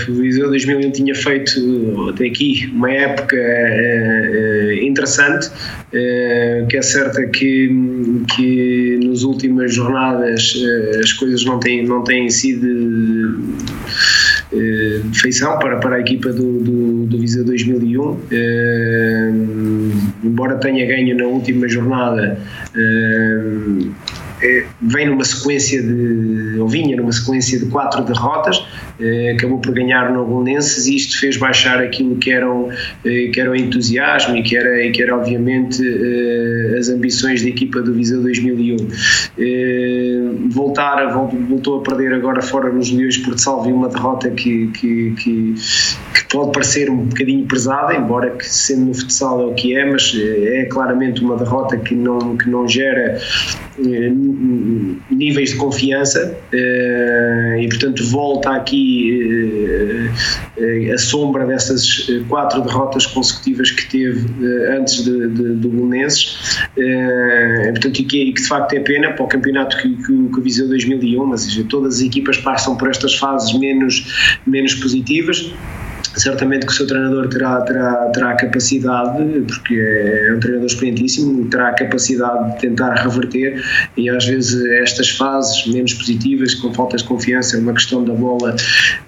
o 0.08 0.14
Viseu 0.14 0.25
2001 0.56 0.90
tinha 0.92 1.14
feito 1.14 2.08
até 2.08 2.26
aqui 2.26 2.70
uma 2.72 2.90
época 2.90 3.36
uh, 3.36 4.72
interessante, 4.82 5.48
uh, 5.48 6.66
que 6.68 6.76
é 6.76 6.82
certa 6.82 7.26
que, 7.26 7.70
que 8.34 9.00
nas 9.04 9.22
últimas 9.22 9.74
jornadas 9.74 10.56
as 11.00 11.12
coisas 11.12 11.44
não 11.44 11.58
têm, 11.60 11.86
não 11.86 12.02
têm 12.04 12.30
sido 12.30 12.66
de 14.52 15.20
feição 15.20 15.58
para, 15.58 15.76
para 15.78 15.96
a 15.96 16.00
equipa 16.00 16.32
do, 16.32 16.60
do, 16.60 17.06
do 17.06 17.18
Viseu 17.18 17.44
2001. 17.44 18.20
embora 20.24 20.54
tenha 20.56 20.86
ganho 20.86 21.16
na 21.16 21.24
última 21.24 21.68
jornada 21.68 22.38
é, 24.42 24.66
vem 24.82 25.06
numa 25.08 25.24
sequência 25.24 25.82
de, 25.82 26.58
ou 26.58 26.68
vinha 26.68 26.96
numa 26.96 27.12
sequência 27.12 27.58
de 27.58 27.66
quatro 27.66 28.04
derrotas, 28.04 28.56
eh, 28.58 28.85
acabou 29.34 29.58
por 29.58 29.74
ganhar 29.74 30.12
no 30.12 30.24
Belenenses 30.24 30.86
e 30.86 30.96
isto 30.96 31.18
fez 31.18 31.36
baixar 31.36 31.82
aquilo 31.82 32.16
que 32.16 32.30
eram, 32.30 32.70
eh, 33.04 33.28
que 33.32 33.40
era 33.40 33.50
o 33.50 33.56
entusiasmo 33.56 34.36
e 34.36 34.42
que 34.42 34.56
era, 34.56 34.90
que 34.90 35.02
era 35.02 35.16
obviamente 35.16 35.82
eh, 35.82 36.76
as 36.78 36.88
ambições 36.88 37.42
da 37.42 37.48
equipa 37.48 37.82
do 37.82 37.92
Viseu 37.92 38.22
2001. 38.22 38.76
Voltar, 40.48 41.06
voltou 41.12 41.80
a 41.80 41.82
perder 41.82 42.14
agora 42.14 42.40
fora 42.40 42.72
nos 42.72 42.90
Leões 42.90 43.18
Porto 43.18 43.40
Salvo 43.40 43.68
uma 43.70 43.88
derrota 43.88 44.30
que, 44.30 44.68
que, 44.68 45.12
que 45.12 45.54
pode 46.30 46.52
parecer 46.52 46.90
um 46.90 47.04
bocadinho 47.04 47.46
pesada, 47.46 47.94
embora 47.94 48.30
que 48.30 48.46
sendo 48.46 48.86
no 48.86 48.94
futsal 48.94 49.40
é 49.40 49.44
o 49.46 49.54
que 49.54 49.76
é, 49.76 49.84
mas 49.84 50.12
é 50.14 50.64
claramente 50.64 51.22
uma 51.22 51.36
derrota 51.36 51.76
que 51.76 51.94
não, 51.94 52.36
que 52.36 52.48
não 52.48 52.66
gera 52.68 53.18
níveis 55.10 55.50
de 55.50 55.56
confiança 55.56 56.36
eh, 56.52 57.58
e 57.60 57.68
portanto 57.68 58.04
volta 58.04 58.50
aqui 58.50 60.10
eh, 60.58 60.92
a 60.92 60.98
sombra 60.98 61.46
dessas 61.46 62.06
quatro 62.28 62.62
derrotas 62.62 63.06
consecutivas 63.06 63.70
que 63.70 63.86
teve 63.90 64.26
eh, 64.42 64.78
antes 64.78 65.04
de, 65.04 65.28
de, 65.28 65.54
do 65.54 65.68
Belenenses. 65.68 66.38
Portanto 67.72 68.00
e 68.00 68.04
que, 68.04 68.22
e 68.22 68.32
que, 68.32 68.40
de 68.40 68.48
facto 68.48 68.72
é 68.72 68.80
pena 68.80 69.12
para 69.12 69.24
o 69.24 69.28
campeonato 69.28 69.76
que, 69.76 69.94
que, 69.96 70.28
que 70.34 70.40
visou 70.40 70.68
2001 70.68 71.26
mas 71.26 71.54
todas 71.68 71.96
as 71.96 72.00
equipas 72.00 72.38
passam 72.38 72.76
por 72.76 72.88
estas 72.88 73.14
fases 73.14 73.52
menos, 73.58 74.40
menos 74.46 74.74
positivas 74.74 75.52
certamente 76.14 76.66
que 76.66 76.72
o 76.72 76.74
seu 76.74 76.86
treinador 76.86 77.28
terá, 77.28 77.60
terá, 77.62 78.10
terá 78.10 78.34
capacidade, 78.34 79.22
porque 79.46 79.74
é 79.74 80.34
um 80.34 80.40
treinador 80.40 80.66
experientíssimo, 80.66 81.48
terá 81.48 81.68
a 81.68 81.72
capacidade 81.72 82.54
de 82.54 82.60
tentar 82.60 82.94
reverter 82.94 83.62
e 83.96 84.08
às 84.08 84.24
vezes 84.26 84.64
estas 84.82 85.10
fases 85.10 85.66
menos 85.66 85.94
positivas, 85.94 86.54
com 86.54 86.72
faltas 86.72 87.02
de 87.02 87.08
confiança, 87.08 87.58
uma 87.58 87.72
questão 87.72 88.04
da 88.04 88.12
bola 88.12 88.54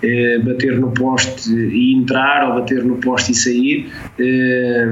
eh, 0.03 0.39
bater 0.39 0.79
no 0.79 0.91
poste 0.93 1.53
e 1.53 1.95
entrar 1.95 2.49
ou 2.49 2.61
bater 2.61 2.85
no 2.85 2.97
poste 2.97 3.33
e 3.33 3.35
sair, 3.35 3.93
eh, 4.19 4.87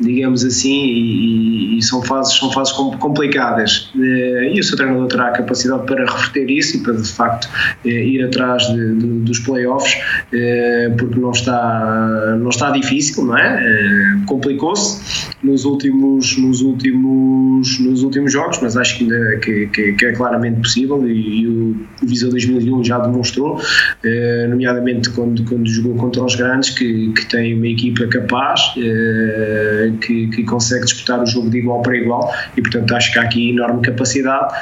digamos 0.00 0.44
assim, 0.44 0.84
e, 0.84 1.78
e, 1.78 1.82
são 1.82 2.02
fases, 2.02 2.36
são 2.36 2.50
fases 2.50 2.72
complicadas 2.72 3.90
eh, 3.96 4.52
e 4.52 4.60
o 4.60 4.64
seu 4.64 4.76
treinador 4.76 5.06
terá 5.08 5.28
a 5.28 5.30
capacidade 5.30 5.86
para 5.86 6.04
reverter 6.04 6.50
isso 6.50 6.76
e 6.76 6.80
para 6.80 6.94
de 6.94 7.08
facto 7.08 7.48
eh, 7.84 7.88
ir 7.90 8.24
atrás 8.24 8.62
de, 8.68 8.94
de, 8.96 9.06
dos 9.20 9.38
playoffs, 9.40 9.96
eh, 10.32 10.92
porque 10.98 11.18
não 11.18 11.30
está, 11.30 12.36
não 12.38 12.50
está 12.50 12.70
difícil, 12.70 13.24
não 13.24 13.38
é? 13.38 14.18
Complicou-se 14.26 15.31
nos 15.42 15.64
últimos, 15.64 16.38
nos, 16.38 16.60
últimos, 16.60 17.78
nos 17.80 18.02
últimos 18.02 18.32
jogos, 18.32 18.60
mas 18.62 18.76
acho 18.76 18.98
que, 18.98 19.04
ainda, 19.04 19.38
que, 19.38 19.66
que, 19.66 19.92
que 19.94 20.06
é 20.06 20.12
claramente 20.12 20.60
possível 20.60 21.06
e, 21.08 21.42
e 21.42 21.46
o 21.48 21.86
Viseu 22.02 22.30
2001 22.30 22.84
já 22.84 22.98
demonstrou, 22.98 23.60
eh, 24.04 24.46
nomeadamente 24.48 25.10
quando, 25.10 25.44
quando 25.44 25.68
jogou 25.68 25.96
contra 25.96 26.22
os 26.22 26.36
grandes, 26.36 26.70
que, 26.70 27.12
que 27.12 27.26
tem 27.26 27.54
uma 27.54 27.66
equipa 27.66 28.06
capaz, 28.06 28.72
eh, 28.76 29.92
que, 30.00 30.28
que 30.28 30.44
consegue 30.44 30.84
disputar 30.84 31.20
o 31.20 31.26
jogo 31.26 31.50
de 31.50 31.58
igual 31.58 31.82
para 31.82 31.96
igual 31.96 32.32
e, 32.56 32.62
portanto, 32.62 32.94
acho 32.94 33.12
que 33.12 33.18
há 33.18 33.22
aqui 33.22 33.50
enorme 33.50 33.82
capacidade 33.82 34.54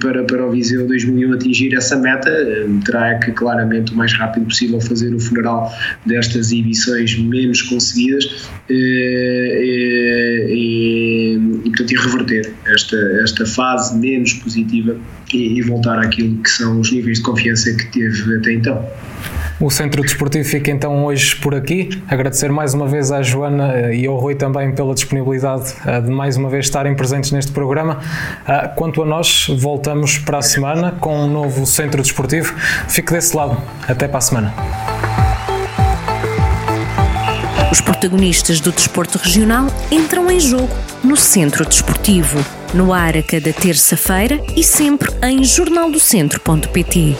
para, 0.00 0.24
para 0.24 0.46
o 0.46 0.50
Viseu 0.50 0.86
2001 0.86 1.32
atingir 1.34 1.74
essa 1.74 1.96
meta. 1.96 2.30
Terá 2.84 3.18
que, 3.18 3.32
claramente, 3.32 3.92
o 3.92 3.96
mais 3.96 4.12
rápido 4.14 4.46
possível 4.46 4.80
fazer 4.80 5.14
o 5.14 5.20
funeral 5.20 5.70
destas 6.06 6.46
exibições 6.46 7.18
menos 7.18 7.62
conseguidas 7.62 8.48
eh, 8.70 9.33
e, 9.34 10.46
e, 10.48 11.34
e, 11.64 11.70
portanto, 11.70 11.92
e 11.92 11.96
reverter 11.96 12.52
esta, 12.66 12.96
esta 13.22 13.46
fase 13.46 13.96
menos 13.96 14.32
positiva 14.34 14.96
e, 15.32 15.58
e 15.58 15.62
voltar 15.62 15.98
àquilo 15.98 16.36
que 16.42 16.50
são 16.50 16.80
os 16.80 16.92
níveis 16.92 17.18
de 17.18 17.24
confiança 17.24 17.72
que 17.74 17.86
teve 17.86 18.36
até 18.36 18.52
então. 18.52 18.84
O 19.60 19.70
Centro 19.70 20.02
Desportivo 20.02 20.46
fica 20.46 20.70
então 20.70 21.04
hoje 21.04 21.36
por 21.36 21.54
aqui. 21.54 21.88
Agradecer 22.08 22.50
mais 22.50 22.74
uma 22.74 22.86
vez 22.86 23.12
à 23.12 23.22
Joana 23.22 23.72
eh, 23.72 23.96
e 23.98 24.06
ao 24.06 24.16
Rui 24.16 24.34
também 24.34 24.74
pela 24.74 24.94
disponibilidade 24.94 25.74
eh, 25.86 26.00
de 26.00 26.10
mais 26.10 26.36
uma 26.36 26.50
vez 26.50 26.66
estarem 26.66 26.94
presentes 26.94 27.30
neste 27.30 27.52
programa. 27.52 28.00
Quanto 28.76 29.02
a 29.02 29.06
nós, 29.06 29.46
voltamos 29.58 30.18
para 30.18 30.38
a 30.38 30.42
semana 30.42 30.92
com 30.92 31.16
um 31.16 31.30
novo 31.30 31.64
Centro 31.66 32.02
Desportivo. 32.02 32.52
Fique 32.88 33.12
desse 33.12 33.36
lado. 33.36 33.56
Até 33.88 34.08
para 34.08 34.18
a 34.18 34.20
semana. 34.20 34.93
Os 37.74 37.80
protagonistas 37.80 38.60
do 38.60 38.70
desporto 38.70 39.18
regional 39.18 39.66
entram 39.90 40.30
em 40.30 40.38
jogo 40.38 40.72
no 41.02 41.16
Centro 41.16 41.66
Desportivo, 41.66 42.38
no 42.72 42.92
ar 42.92 43.16
a 43.16 43.22
cada 43.22 43.52
terça-feira 43.52 44.40
e 44.54 44.62
sempre 44.62 45.10
em 45.20 45.42
jornaldocentro.pt. 45.42 47.16